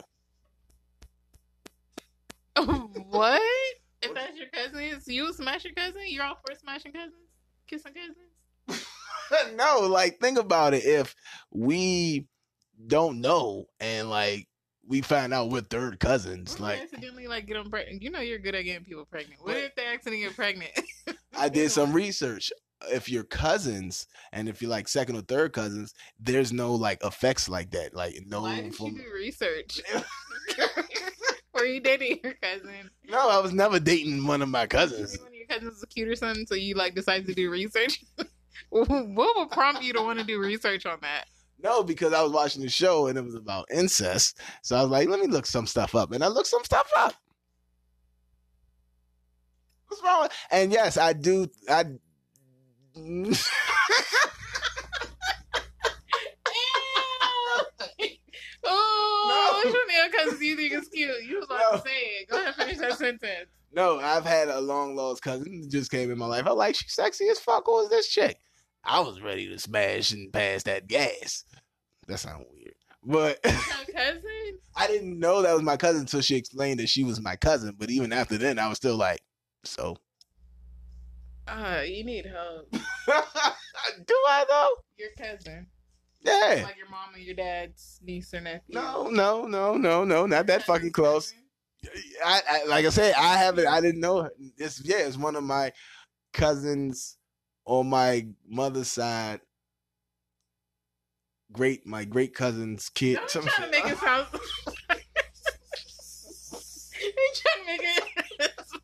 [3.09, 3.41] what?
[4.01, 6.01] If that's your cousins, you smash your cousin?
[6.07, 7.13] You're all for smashing cousins?
[7.67, 8.85] Kissing cousins?
[9.55, 10.83] no, like think about it.
[10.85, 11.15] If
[11.51, 12.27] we
[12.87, 14.47] don't know and like
[14.87, 18.01] we find out we're third cousins, like accidentally like get them pregnant?
[18.01, 19.41] You know you're good at getting people pregnant.
[19.41, 20.71] What if they accidentally get pregnant?
[21.37, 22.51] I did some research.
[22.91, 27.47] If you're cousins and if you're like second or third cousins, there's no like effects
[27.47, 27.93] like that.
[27.93, 29.81] Like no Why did you do research?
[31.61, 32.89] Were you dating your cousin?
[33.07, 35.15] No, I was never dating one of my cousins.
[35.19, 38.03] One of your cousins is cute or something, so you like decided to do research.
[38.69, 41.25] what would prompt you to want to do research on that?
[41.63, 44.39] No, because I was watching the show and it was about incest.
[44.63, 46.11] So I was like, let me look some stuff up.
[46.13, 47.13] And I looked some stuff up.
[49.85, 51.83] What's wrong with and yes, I do I
[59.63, 59.71] No.
[59.71, 61.23] which one cousins you think is cute?
[61.25, 61.77] You was about No.
[61.77, 62.29] to say it.
[62.29, 63.49] Go ahead and finish that sentence.
[63.73, 66.43] No, I've had a long lost cousin that just came in my life.
[66.45, 67.63] I'm like, she's sexy as fuck.
[67.65, 68.37] Who is this chick?
[68.83, 71.45] I was ready to smash and pass that gas.
[72.07, 72.73] That sounds weird.
[73.03, 74.59] But cousin?
[74.75, 77.75] I didn't know that was my cousin until she explained that she was my cousin.
[77.77, 79.21] But even after then, I was still like,
[79.63, 79.97] so.
[81.47, 82.69] Uh, you need help.
[82.71, 82.79] Do
[84.27, 84.69] I though?
[84.97, 85.67] Your cousin.
[86.23, 86.61] Yeah.
[86.63, 88.75] Like your mom and your dad's niece or nephew.
[88.75, 91.33] No, no, no, no, no, not that fucking close.
[92.23, 93.67] I, I like I said, I haven't.
[93.67, 94.23] I didn't know.
[94.23, 94.31] her.
[94.57, 95.71] It's yeah, it's one of my
[96.31, 97.17] cousins
[97.65, 99.41] on my mother's side.
[101.51, 103.15] Great, my great cousin's kid.
[103.15, 104.27] Don't some try to make it sound.
[107.33, 108.03] trying to make it.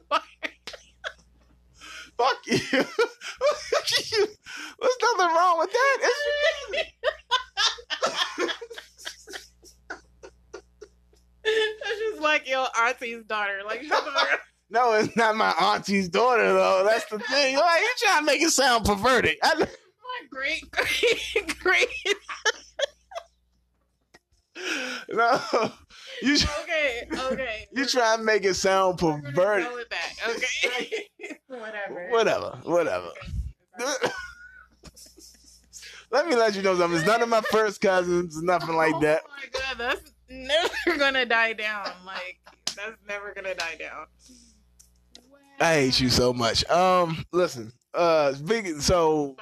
[2.17, 2.57] Fuck you.
[4.79, 5.97] There's nothing wrong with that.
[6.01, 6.85] It's-
[11.83, 13.59] That's just like your auntie's daughter.
[13.65, 14.39] Like, shut the fuck up.
[14.69, 16.83] no, it's not my auntie's daughter though.
[16.87, 17.55] That's the thing.
[17.57, 19.37] Like you trying to make it sound perverted.
[19.43, 19.67] I, my
[20.31, 21.87] great, great, great.
[25.09, 25.39] no,
[26.21, 27.67] you Okay, okay.
[27.73, 29.67] you trying to make it sound perverted.
[29.67, 30.13] go with that.
[30.29, 31.05] Okay.
[31.47, 32.07] Whatever.
[32.11, 33.09] Whatever, whatever.
[36.11, 36.97] let me let you know something.
[36.97, 39.21] It's none of my first cousins, nothing like oh that.
[39.25, 41.87] Oh my god, that's never gonna die down.
[42.05, 42.39] Like
[42.75, 44.05] that's never gonna die down.
[45.59, 46.67] I hate you so much.
[46.69, 47.71] Um, listen.
[47.93, 48.79] Uh, speaking.
[48.79, 49.35] So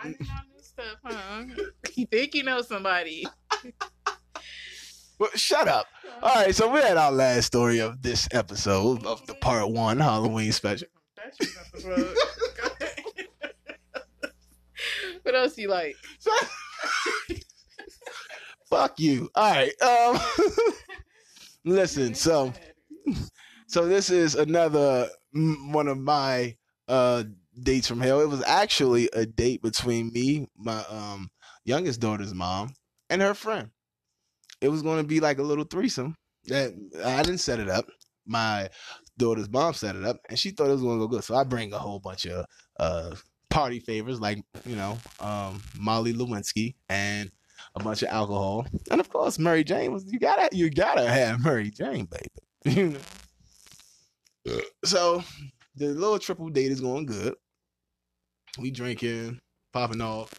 [0.62, 1.43] stuff, huh?
[1.95, 3.26] You think you know somebody?
[5.19, 5.88] well, shut up.
[6.21, 6.56] All right.
[6.56, 10.88] So we had our last story of this episode of the part one Halloween special.
[11.17, 12.15] Special episode.
[12.58, 13.04] Go ahead.
[15.24, 15.95] what else you like?
[18.76, 19.30] Fuck you.
[19.36, 19.82] All right.
[19.82, 20.20] Um,
[21.66, 22.14] listen.
[22.14, 22.54] So.
[23.68, 26.56] So this is another one of my
[26.88, 27.24] uh
[27.60, 28.22] dates from hell.
[28.22, 31.32] It was actually a date between me, my um
[31.66, 32.76] youngest daughter's mom,
[33.10, 33.72] and her friend.
[34.62, 36.16] It was going to be like a little threesome.
[36.46, 37.88] That I didn't set it up.
[38.28, 38.70] My
[39.18, 41.24] daughter's mom set it up, and she thought it was going to go good.
[41.24, 42.46] So I bring a whole bunch of
[42.80, 43.16] uh
[43.50, 47.32] party favors, like you know, um Molly Lewinsky and
[47.76, 50.12] a bunch of alcohol, and of course Mary Jane was.
[50.12, 52.30] You gotta, you gotta have Mary Jane, baby.
[52.66, 52.90] You
[54.46, 54.62] know.
[54.84, 55.24] So
[55.76, 57.36] the little triple date is going good.
[58.58, 59.40] We drinking,
[59.74, 60.32] popping off.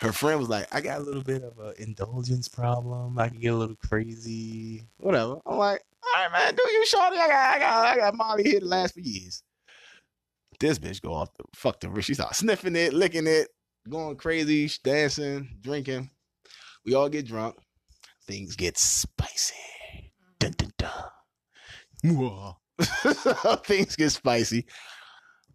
[0.00, 3.18] Her friend was like, I got a little bit of an indulgence problem.
[3.18, 4.84] I can get a little crazy.
[4.98, 5.38] Whatever.
[5.46, 7.16] I'm like, all right, man, do you shorty?
[7.16, 9.42] I got I got I got Molly here to last for years.
[10.60, 13.48] This bitch go off the fuck the She start sniffing it, licking it,
[13.88, 16.10] going crazy, dancing, drinking.
[16.84, 17.56] We all get drunk.
[18.26, 19.54] Things get spicy.
[20.38, 20.90] Dun, dun, dun.
[23.64, 24.66] Things get spicy.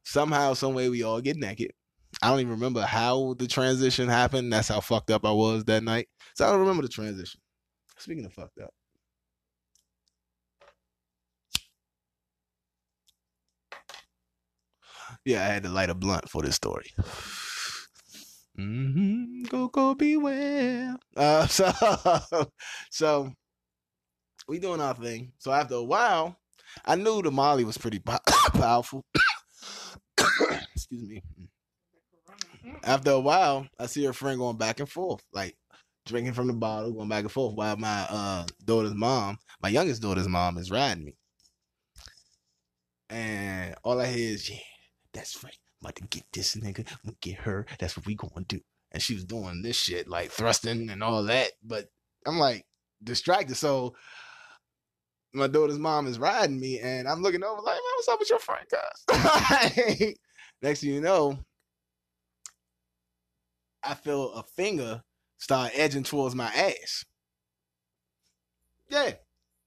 [0.03, 1.71] Somehow, some way, we all get naked.
[2.21, 4.51] I don't even remember how the transition happened.
[4.51, 6.07] That's how fucked up I was that night.
[6.35, 7.39] So I don't remember the transition.
[7.97, 8.73] Speaking of fucked up.
[15.25, 16.91] Yeah, I had to light a blunt for this story.
[18.59, 19.43] Mm-hmm.
[19.43, 20.97] Go go beware.
[21.15, 21.71] Uh, so
[22.89, 23.31] so
[24.47, 25.31] we doing our thing.
[25.37, 26.35] So after a while,
[26.85, 28.17] I knew the Molly was pretty po-
[28.53, 29.05] powerful.
[30.75, 31.23] Excuse me.
[32.83, 35.55] After a while, I see her friend going back and forth, like
[36.05, 40.01] drinking from the bottle, going back and forth, while my uh, daughter's mom, my youngest
[40.01, 41.15] daughter's mom, is riding me.
[43.09, 44.57] And all I hear is, yeah,
[45.13, 45.57] that's right.
[45.81, 46.79] I'm about to get this nigga.
[46.79, 47.65] I'm gonna get her.
[47.79, 48.59] That's what we gonna do.
[48.91, 51.51] And she was doing this shit, like thrusting and all that.
[51.63, 51.89] But
[52.25, 52.65] I'm like
[53.03, 53.55] distracted.
[53.55, 53.95] So
[55.33, 58.29] my daughter's mom is riding me, and I'm looking over like, man, what's up with
[58.29, 60.15] your friend, cuz?
[60.61, 61.39] Next thing you know,
[63.83, 65.03] I feel a finger
[65.37, 67.05] start edging towards my ass.
[68.89, 69.13] Yeah.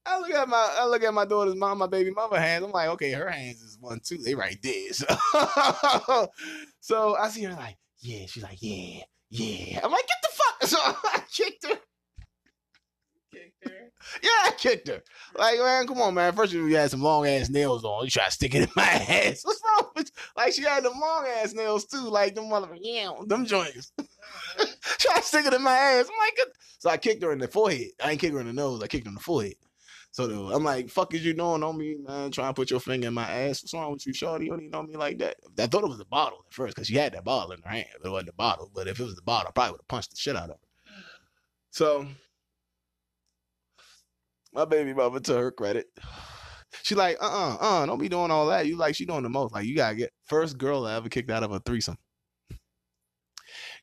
[0.05, 2.65] I look at my I look at my daughter's mom, my baby mother hands.
[2.65, 4.17] I'm like, okay, her hands is one too.
[4.17, 4.91] They right there.
[4.93, 5.05] So,
[6.81, 8.25] so I see her like, yeah.
[8.27, 9.79] She's like, yeah, yeah.
[9.83, 10.43] I'm like, get the fuck.
[10.63, 11.75] So I kicked her.
[13.33, 13.91] Kicked her.
[14.21, 15.01] Yeah, I kicked her.
[15.37, 16.33] Like, man, come on, man.
[16.33, 18.05] First of all, you had some long ass nails on.
[18.05, 19.41] You try to stick it in my ass.
[19.43, 20.23] What's wrong with you?
[20.37, 22.09] Like she had them long ass nails too.
[22.09, 23.91] Like them mother yeah, them joints.
[24.99, 26.09] try to stick it in my ass.
[26.11, 26.37] I'm like,
[26.79, 27.91] so I kicked her in the forehead.
[28.03, 28.81] I ain't kick her in the nose.
[28.83, 29.55] I kicked her in the forehead.
[30.13, 32.29] So I'm like, fuck is you doing on me, man?
[32.29, 33.63] Trying to put your finger in my ass.
[33.63, 34.45] What's wrong with you, shorty?
[34.45, 35.37] You don't even know me like that.
[35.57, 37.69] I thought it was a bottle at first because she had that bottle in her
[37.69, 37.87] hand.
[38.05, 38.69] It wasn't the bottle.
[38.75, 40.57] But if it was the bottle, I probably would have punched the shit out of
[40.57, 41.01] her.
[41.71, 42.05] So
[44.53, 45.87] my baby mother, to her credit,
[46.83, 48.67] she like, uh uh uh, don't be doing all that.
[48.67, 49.51] You like she doing the most.
[49.51, 51.97] Like you gotta get first girl I ever kicked out of a threesome.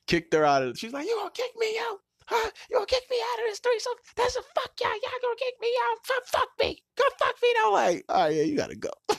[0.07, 1.97] Kicked her out of she's like, You gonna kick me out?
[2.31, 2.49] Huh?
[2.69, 3.93] You gonna kick me out of this threesome?
[4.15, 4.89] That's a fuck y'all.
[4.91, 5.97] Y'all gonna kick me out.
[6.05, 6.81] Fuck, fuck me.
[6.97, 7.49] Go fuck me.
[7.57, 8.03] No way.
[8.07, 8.89] All right, yeah, you gotta go.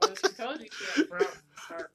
[0.00, 1.90] Well, she told you she had problems to start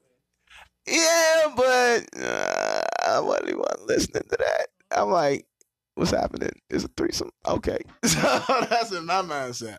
[0.86, 0.96] with.
[0.96, 4.68] yeah, but uh, I wasn't even listening to that.
[4.92, 5.48] I'm like,
[5.96, 6.52] what's happening?
[6.70, 7.32] It's a threesome.
[7.48, 7.80] Okay.
[8.06, 8.22] So
[8.70, 9.78] that's in my mindset.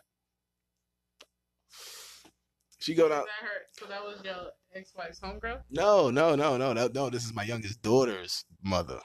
[2.85, 3.23] She go down.
[3.25, 3.61] that her?
[3.71, 5.61] So that was your ex-wife's homegirl?
[5.71, 7.09] No, no, no, no, no, no.
[7.09, 8.99] This is my youngest daughter's mother,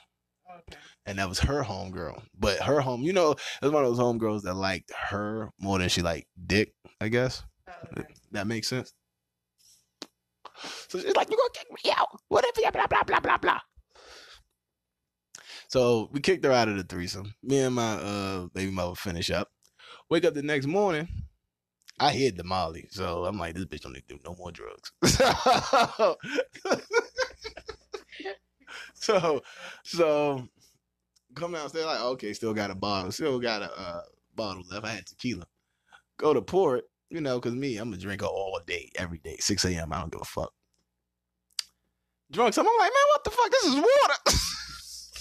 [0.55, 0.79] Okay.
[1.07, 2.23] and that was her homegirl.
[2.39, 5.79] But her home, you know, it was one of those homegirls that liked her more
[5.79, 6.75] than she liked Dick.
[7.01, 8.07] I guess Oh, okay.
[8.33, 8.93] that makes sense.
[10.89, 12.09] So she's like, "You gonna kick me out?
[12.29, 13.61] Whatever, blah blah blah blah blah."
[15.69, 17.33] So we kicked her out of the threesome.
[17.43, 19.49] Me and my uh baby mother finish up.
[20.11, 21.09] Wake up the next morning.
[22.01, 24.51] I hid the Molly, so I'm like, this bitch don't need to do no more
[24.51, 24.91] drugs.
[28.95, 29.43] so,
[29.85, 30.49] so
[31.35, 34.01] come downstairs like, okay, still got a bottle, still got a uh,
[34.35, 34.87] bottle left.
[34.87, 35.45] I had tequila.
[36.17, 39.37] Go to pour it, you know, cause me, I'm a drinker all day, every day,
[39.39, 39.93] 6 a.m.
[39.93, 40.55] I don't give a fuck.
[42.31, 43.51] Drunk, so I'm like, man, what the fuck?
[43.51, 44.15] This is water.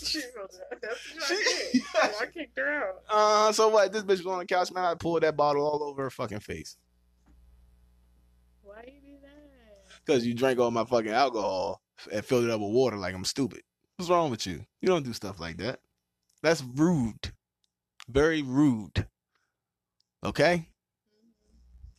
[0.04, 2.96] She was- That's She- I yeah, I kicked her out.
[3.10, 3.92] Uh, so what?
[3.92, 4.86] This bitch was on the couch, man.
[4.86, 6.78] I poured that bottle all over her fucking face.
[8.64, 10.06] Why you do that?
[10.06, 11.82] Cause you drank all my fucking alcohol
[12.12, 13.62] and filled it up with water like I'm stupid.
[13.98, 14.66] What's wrong with you?
[14.82, 15.80] You don't do stuff like that.
[16.42, 17.32] That's rude.
[18.08, 19.06] Very rude.
[20.24, 20.68] Okay?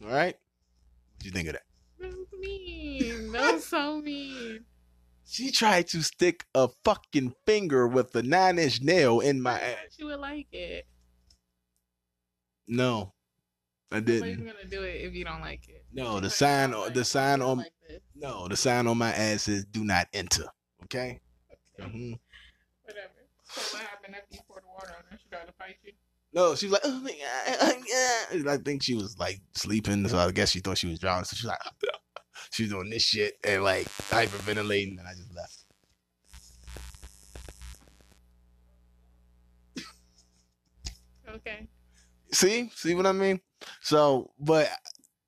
[0.03, 0.34] All right?
[0.34, 1.62] What do you think of that?
[2.01, 3.32] That was mean.
[3.32, 4.64] That was so mean.
[5.31, 9.95] She tried to stick a fucking finger with a nine inch nail in my ass.
[9.97, 10.89] She would like it.
[12.66, 13.14] No,
[13.93, 14.47] I Nobody's didn't.
[14.47, 15.85] gonna do it if you don't like it.
[15.93, 17.72] No, the sign, "I don't the sign on, like
[18.16, 20.47] no, the sign on my ass says "Do not enter."
[20.85, 21.20] Okay.
[21.78, 22.12] Okay, hmm
[22.83, 23.09] whatever.
[23.45, 25.18] So what happened after you poured the water on her?
[25.22, 25.93] She tried to fight you.
[26.33, 29.41] No, she was like, oh my god, oh my God." I think she was like
[29.55, 31.24] sleeping, so I guess she thought she was drowning.
[31.24, 31.72] So she was like,
[32.51, 35.57] she was doing this shit and like hyperventilating, and I just left.
[41.28, 41.68] Okay.
[42.32, 43.40] See, see what I mean?
[43.82, 44.68] So, but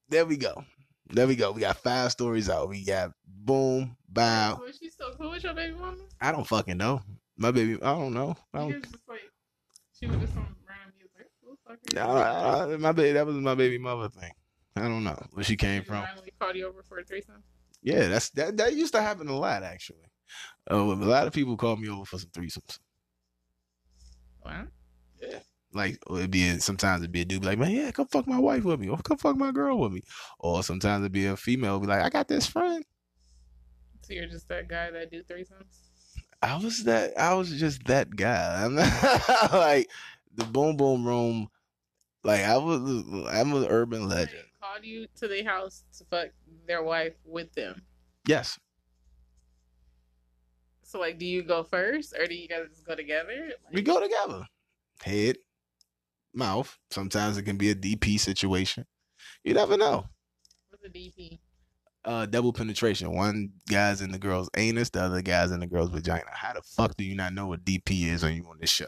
[0.09, 0.65] there we go,
[1.11, 1.53] there we go.
[1.53, 2.69] We got five stories out.
[2.69, 4.61] We got boom, bow.
[4.65, 5.97] Was she so cool with your baby mama?
[6.21, 7.03] I don't fucking know.
[7.37, 8.37] My baby, I don't know.
[8.53, 8.75] I don't.
[8.75, 9.21] was just like,
[9.99, 11.31] she was just some random music.
[11.45, 12.75] Who the fuck is I, this?
[12.75, 14.33] I, my baby, that was my baby mother thing.
[14.77, 16.03] I don't know where she came from.
[16.03, 17.43] randomly called you over for a threesome.
[17.83, 18.57] Yeah, that's that.
[18.57, 20.07] That used to happen a lot actually.
[20.71, 22.79] Uh, a lot of people called me over for some threesomes.
[24.41, 24.69] What?
[25.21, 25.41] Yeah,
[25.75, 28.39] like it'd be sometimes it'd be a dude be like, man, yeah, come fuck my
[28.39, 30.03] wife with me, or come fuck my girl with me,
[30.39, 32.85] or sometimes it'd be a female be like, I got this friend.
[34.03, 35.79] So you're just that guy that do threesomes?
[36.43, 37.19] I was that.
[37.19, 38.65] I was just that guy.
[38.65, 38.93] I'm not,
[39.53, 39.89] like
[40.35, 41.49] the boom boom room.
[42.25, 42.81] Like I was.
[43.31, 44.45] I'm an urban legend.
[44.73, 46.29] Called you to the house to fuck
[46.67, 47.83] their wife with them.
[48.27, 48.59] Yes.
[50.83, 53.53] So like, do you go first, or do you guys go together?
[53.65, 54.47] Like, We go together.
[55.03, 55.37] Head,
[56.33, 56.79] mouth.
[56.91, 58.87] Sometimes it can be a DP situation.
[59.45, 60.07] You never know.
[60.71, 61.39] what's a DP?
[62.05, 63.15] Uh, double penetration.
[63.15, 66.31] One guy's in the girl's anus, the other guy's in the girl's vagina.
[66.33, 68.87] How the fuck do you not know what DP is when you on this show?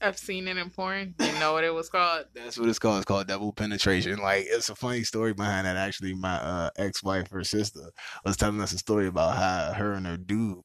[0.00, 1.14] I've seen it in porn.
[1.18, 2.26] Didn't know what it was called.
[2.34, 2.98] That's what it's called.
[2.98, 4.18] It's called double penetration.
[4.18, 5.76] Like it's a funny story behind that.
[5.76, 7.90] Actually, my uh, ex-wife, her sister,
[8.24, 10.58] was telling us a story about how her and her dude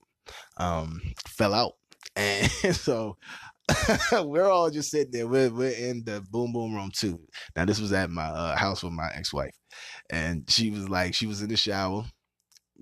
[0.57, 1.73] um fell out,
[2.15, 3.17] and so
[4.23, 5.27] we're all just sitting there.
[5.27, 7.19] We're we're in the boom boom room too.
[7.55, 9.55] Now this was at my uh, house with my ex-wife,
[10.09, 12.05] and she was like, she was in the shower.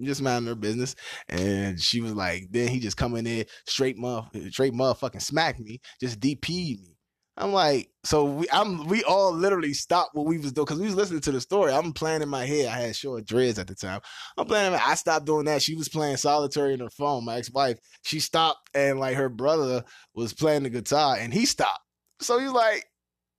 [0.03, 0.95] Just minding her business,
[1.29, 5.59] and she was like, then he just come in there straight, mother, straight motherfucking smack
[5.59, 6.97] me, just DP me.
[7.37, 10.85] I'm like, so we I'm we all literally stopped what we was doing because we
[10.85, 11.71] was listening to the story.
[11.71, 12.67] I'm playing in my head.
[12.67, 14.01] I had short dreads at the time.
[14.37, 14.73] I'm playing.
[14.73, 15.61] I stopped doing that.
[15.61, 17.25] She was playing solitaire in her phone.
[17.25, 17.79] My ex-wife.
[18.03, 19.83] She stopped and like her brother
[20.13, 21.79] was playing the guitar and he stopped.
[22.19, 22.85] So he's like,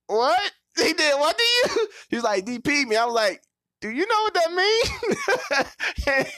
[0.06, 0.40] "What?"
[0.76, 1.20] He did.
[1.20, 1.88] What do you?
[2.08, 3.42] He's like, "DP me." I was like,
[3.82, 4.52] "Do you know what that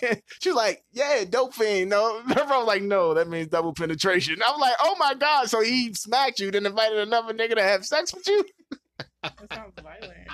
[0.01, 3.73] means?" She's like, "Yeah, dope fiend." No, her brother was like, "No, that means double
[3.73, 7.63] penetration." I'm like, "Oh my god!" So he smacked you, then invited another nigga to
[7.63, 8.45] have sex with you.
[9.23, 10.13] That sounds violent.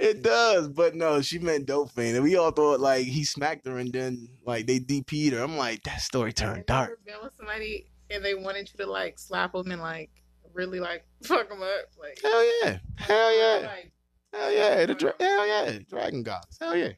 [0.00, 3.66] It does, but no, she meant dope fiend, and we all thought like he smacked
[3.66, 5.42] her, and then like they DP'd her.
[5.42, 6.98] I'm like, that story turned dark.
[7.04, 10.10] been with somebody and they wanted you to like slap them and like
[10.54, 11.86] really like fuck them up?
[11.98, 13.92] Like, Hell yeah, hell yeah, Like,
[14.32, 16.92] hell yeah, the dra- hell yeah, Dragon Gods, hell yeah,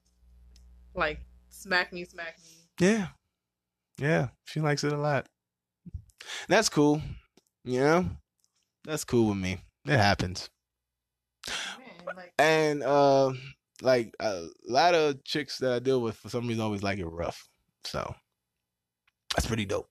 [0.94, 2.86] like smack me, smack me.
[2.86, 3.08] yeah,
[3.98, 4.28] yeah.
[4.44, 5.28] She likes it a lot.
[6.48, 7.02] That's cool,
[7.64, 8.06] you know.
[8.84, 9.58] That's cool with me.
[9.86, 10.48] It happens.
[11.46, 13.32] Man, like, And uh
[13.82, 17.06] like a lot of chicks that I deal with for some reason always like it
[17.06, 17.48] rough.
[17.84, 18.14] So
[19.34, 19.88] that's pretty dope.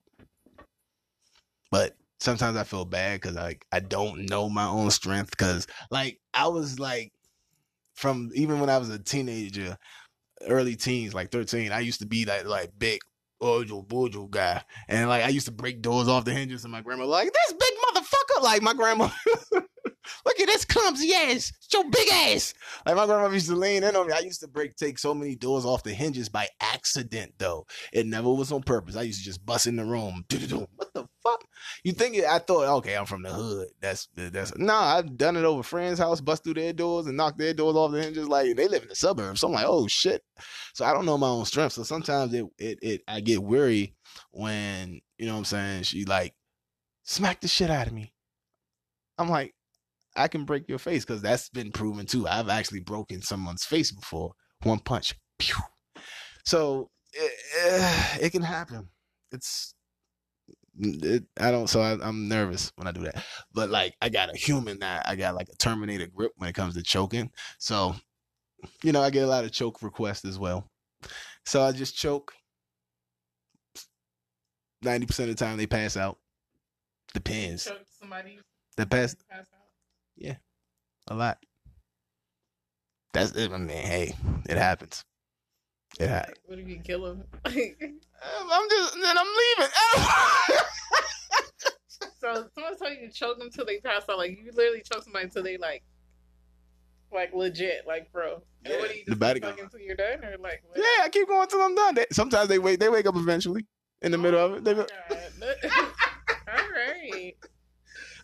[1.71, 6.19] But sometimes I feel bad because like I don't know my own strength because like
[6.33, 7.11] I was like
[7.95, 9.77] from even when I was a teenager,
[10.47, 12.99] early teens, like 13, I used to be that like big
[13.41, 14.63] ojo bojo guy.
[14.87, 17.53] And like I used to break doors off the hinges and my grandma like, this
[17.53, 18.43] big motherfucker.
[18.43, 19.09] Like my grandma
[20.25, 21.51] Look at this clumsy ass.
[21.63, 22.53] It's your big ass.
[22.85, 24.13] Like my grandma used to lean in on me.
[24.13, 27.65] I used to break take so many doors off the hinges by accident though.
[27.91, 28.95] It never was on purpose.
[28.95, 30.25] I used to just bust in the room.
[30.29, 31.43] What the fuck?
[31.83, 33.69] You think I thought, okay, I'm from the hood.
[33.81, 37.37] That's that's nah, I've done it over friends' house, bust through their doors and knock
[37.37, 38.27] their doors off the hinges.
[38.27, 39.39] Like they live in the suburbs.
[39.39, 40.23] So I'm like, oh shit.
[40.73, 41.73] So I don't know my own strength.
[41.73, 43.95] So sometimes it it, it I get weary
[44.31, 46.35] when, you know what I'm saying, she like
[47.03, 48.13] smack the shit out of me.
[49.17, 49.53] I'm like,
[50.15, 52.27] I can break your face because that's been proven too.
[52.27, 54.33] I've actually broken someone's face before.
[54.63, 55.15] One punch.
[55.39, 55.55] Pew.
[56.45, 58.89] So it, it can happen.
[59.31, 59.73] It's
[60.79, 61.67] it, I don't.
[61.67, 63.23] So I, I'm nervous when I do that.
[63.53, 66.53] But like I got a human that I got like a Terminator grip when it
[66.53, 67.31] comes to choking.
[67.59, 67.95] So
[68.83, 70.67] you know I get a lot of choke requests as well.
[71.45, 72.33] So I just choke.
[74.81, 76.17] Ninety percent of the time they pass out.
[77.13, 77.65] Depends.
[77.65, 78.39] choke somebody.
[78.75, 79.67] The pass pass out.
[80.15, 80.35] Yeah,
[81.07, 81.37] a lot.
[83.13, 83.51] That's it.
[83.51, 84.15] I mean, hey,
[84.49, 85.05] it happens.
[85.99, 86.37] It happens.
[86.37, 87.23] Like, what if you kill him?
[87.45, 89.71] I'm just then I'm leaving.
[92.19, 94.17] so someone told you to choke them till they pass out.
[94.17, 95.83] Like you literally choke somebody until they like,
[97.11, 98.41] like legit, like bro.
[98.65, 100.63] And Yeah, what do you the just body keep until you're done, or like?
[100.67, 100.77] What?
[100.77, 101.95] yeah, I keep going till I'm done.
[101.95, 102.79] They, sometimes they wait.
[102.79, 103.65] They wake up eventually
[104.01, 104.63] in the middle of it.
[104.63, 104.85] They Oh my
[106.47, 107.33] All right.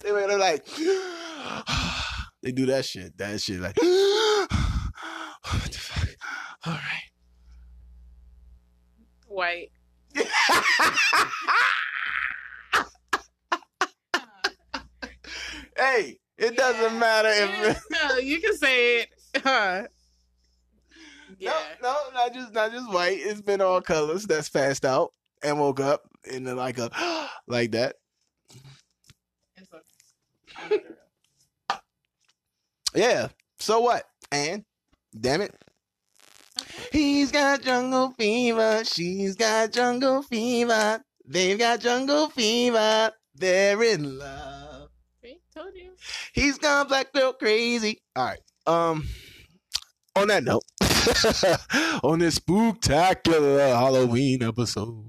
[0.02, 0.66] they wake up like
[2.44, 3.18] they do that shit.
[3.18, 6.10] That shit like what the fuck?
[6.66, 7.09] All right.
[9.40, 9.72] White.
[15.78, 17.80] hey, it doesn't matter if Yeah,
[18.10, 19.08] no, you can say it.
[19.38, 19.84] Huh.
[21.38, 21.54] Yeah.
[21.82, 23.20] No, no, not just not just white.
[23.22, 26.90] It's been all colors that's passed out and woke up in the, like a
[27.48, 27.96] like that.
[32.94, 33.30] Yeah.
[33.60, 34.04] So what?
[34.34, 34.66] And
[35.18, 35.56] damn it.
[36.92, 38.84] He's got jungle fever.
[38.84, 41.02] She's got jungle fever.
[41.26, 43.12] They've got jungle fever.
[43.36, 44.90] They're in love.
[45.22, 45.92] See, told you.
[46.34, 48.02] He's gone black girl crazy.
[48.16, 48.40] All right.
[48.66, 49.08] Um.
[50.16, 50.64] On that note,
[52.04, 55.06] on this spooktacular Halloween episode.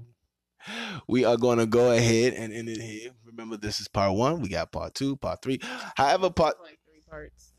[1.07, 3.11] We are going to go ahead and end it here.
[3.25, 4.41] Remember, this is part one.
[4.41, 5.59] We got part two, part three.
[5.95, 7.50] However, part like three parts.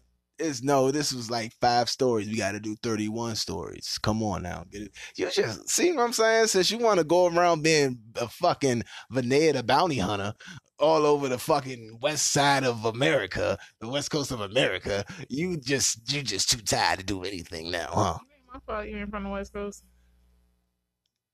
[0.42, 0.90] Is no.
[0.90, 2.28] This was like five stories.
[2.28, 3.98] We got to do thirty-one stories.
[4.02, 4.92] Come on now, get it.
[5.16, 6.48] You just see what I'm saying?
[6.48, 10.34] Since you want to go around being a fucking Vanilla the bounty hunter
[10.78, 16.12] all over the fucking west side of America, the west coast of America, you just
[16.12, 18.18] you just too tired to do anything now, huh?
[18.52, 19.82] My fault you ain't from the West Coast.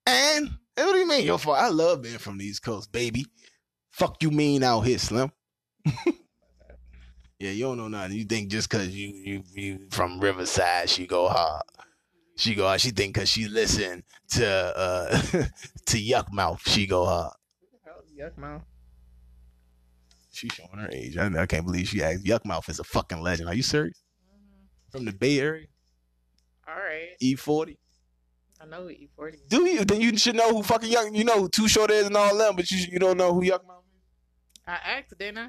[0.06, 1.58] And what do you mean your fault?
[1.58, 3.26] I love being from the East Coast, baby.
[3.90, 5.32] Fuck you mean out here, Slim?
[7.38, 8.16] yeah, you don't know nothing.
[8.16, 11.62] You think just cause you you you from Riverside, she go hard.
[12.36, 12.80] She go hard.
[12.80, 15.10] She think cause she listen to uh
[15.86, 17.32] to Yukmouth, she go hard.
[18.18, 18.62] Yukmouth.
[20.32, 21.16] She showing her age.
[21.16, 22.24] I, I can't believe she asked.
[22.24, 23.48] Yukmouth is a fucking legend.
[23.48, 24.02] Are you serious?
[24.90, 25.66] From the Bay Area,
[26.66, 27.10] All right.
[27.22, 27.76] E40.
[28.60, 29.38] I know who E forty.
[29.48, 29.84] Do you?
[29.84, 31.14] Then you should know who fucking Yuck.
[31.14, 33.42] You know who Too Short is and all them, but you you don't know who
[33.42, 34.02] Yukmouth is.
[34.66, 35.48] I asked, didn't I?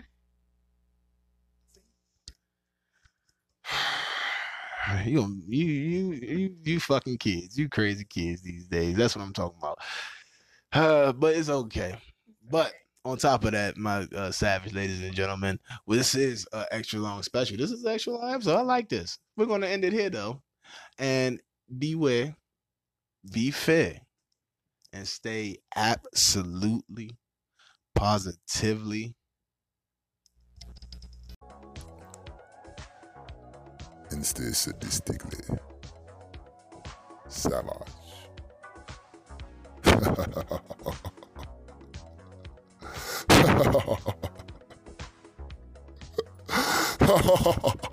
[5.05, 7.57] You, you, you, you, you fucking kids.
[7.57, 8.95] You crazy kids these days.
[8.95, 9.79] That's what I'm talking about.
[10.71, 11.95] Uh, but it's okay.
[12.49, 12.73] But
[13.05, 16.99] on top of that, my uh, savage ladies and gentlemen, well, this is an extra
[16.99, 17.57] long special.
[17.57, 18.57] This is extra long episode.
[18.57, 19.17] I like this.
[19.37, 20.41] We're going to end it here, though.
[20.97, 21.39] And
[21.77, 22.35] beware,
[23.31, 24.01] be fair,
[24.91, 27.11] and stay absolutely,
[27.95, 29.15] positively
[34.23, 35.59] stay sadistically
[37.27, 37.87] savage.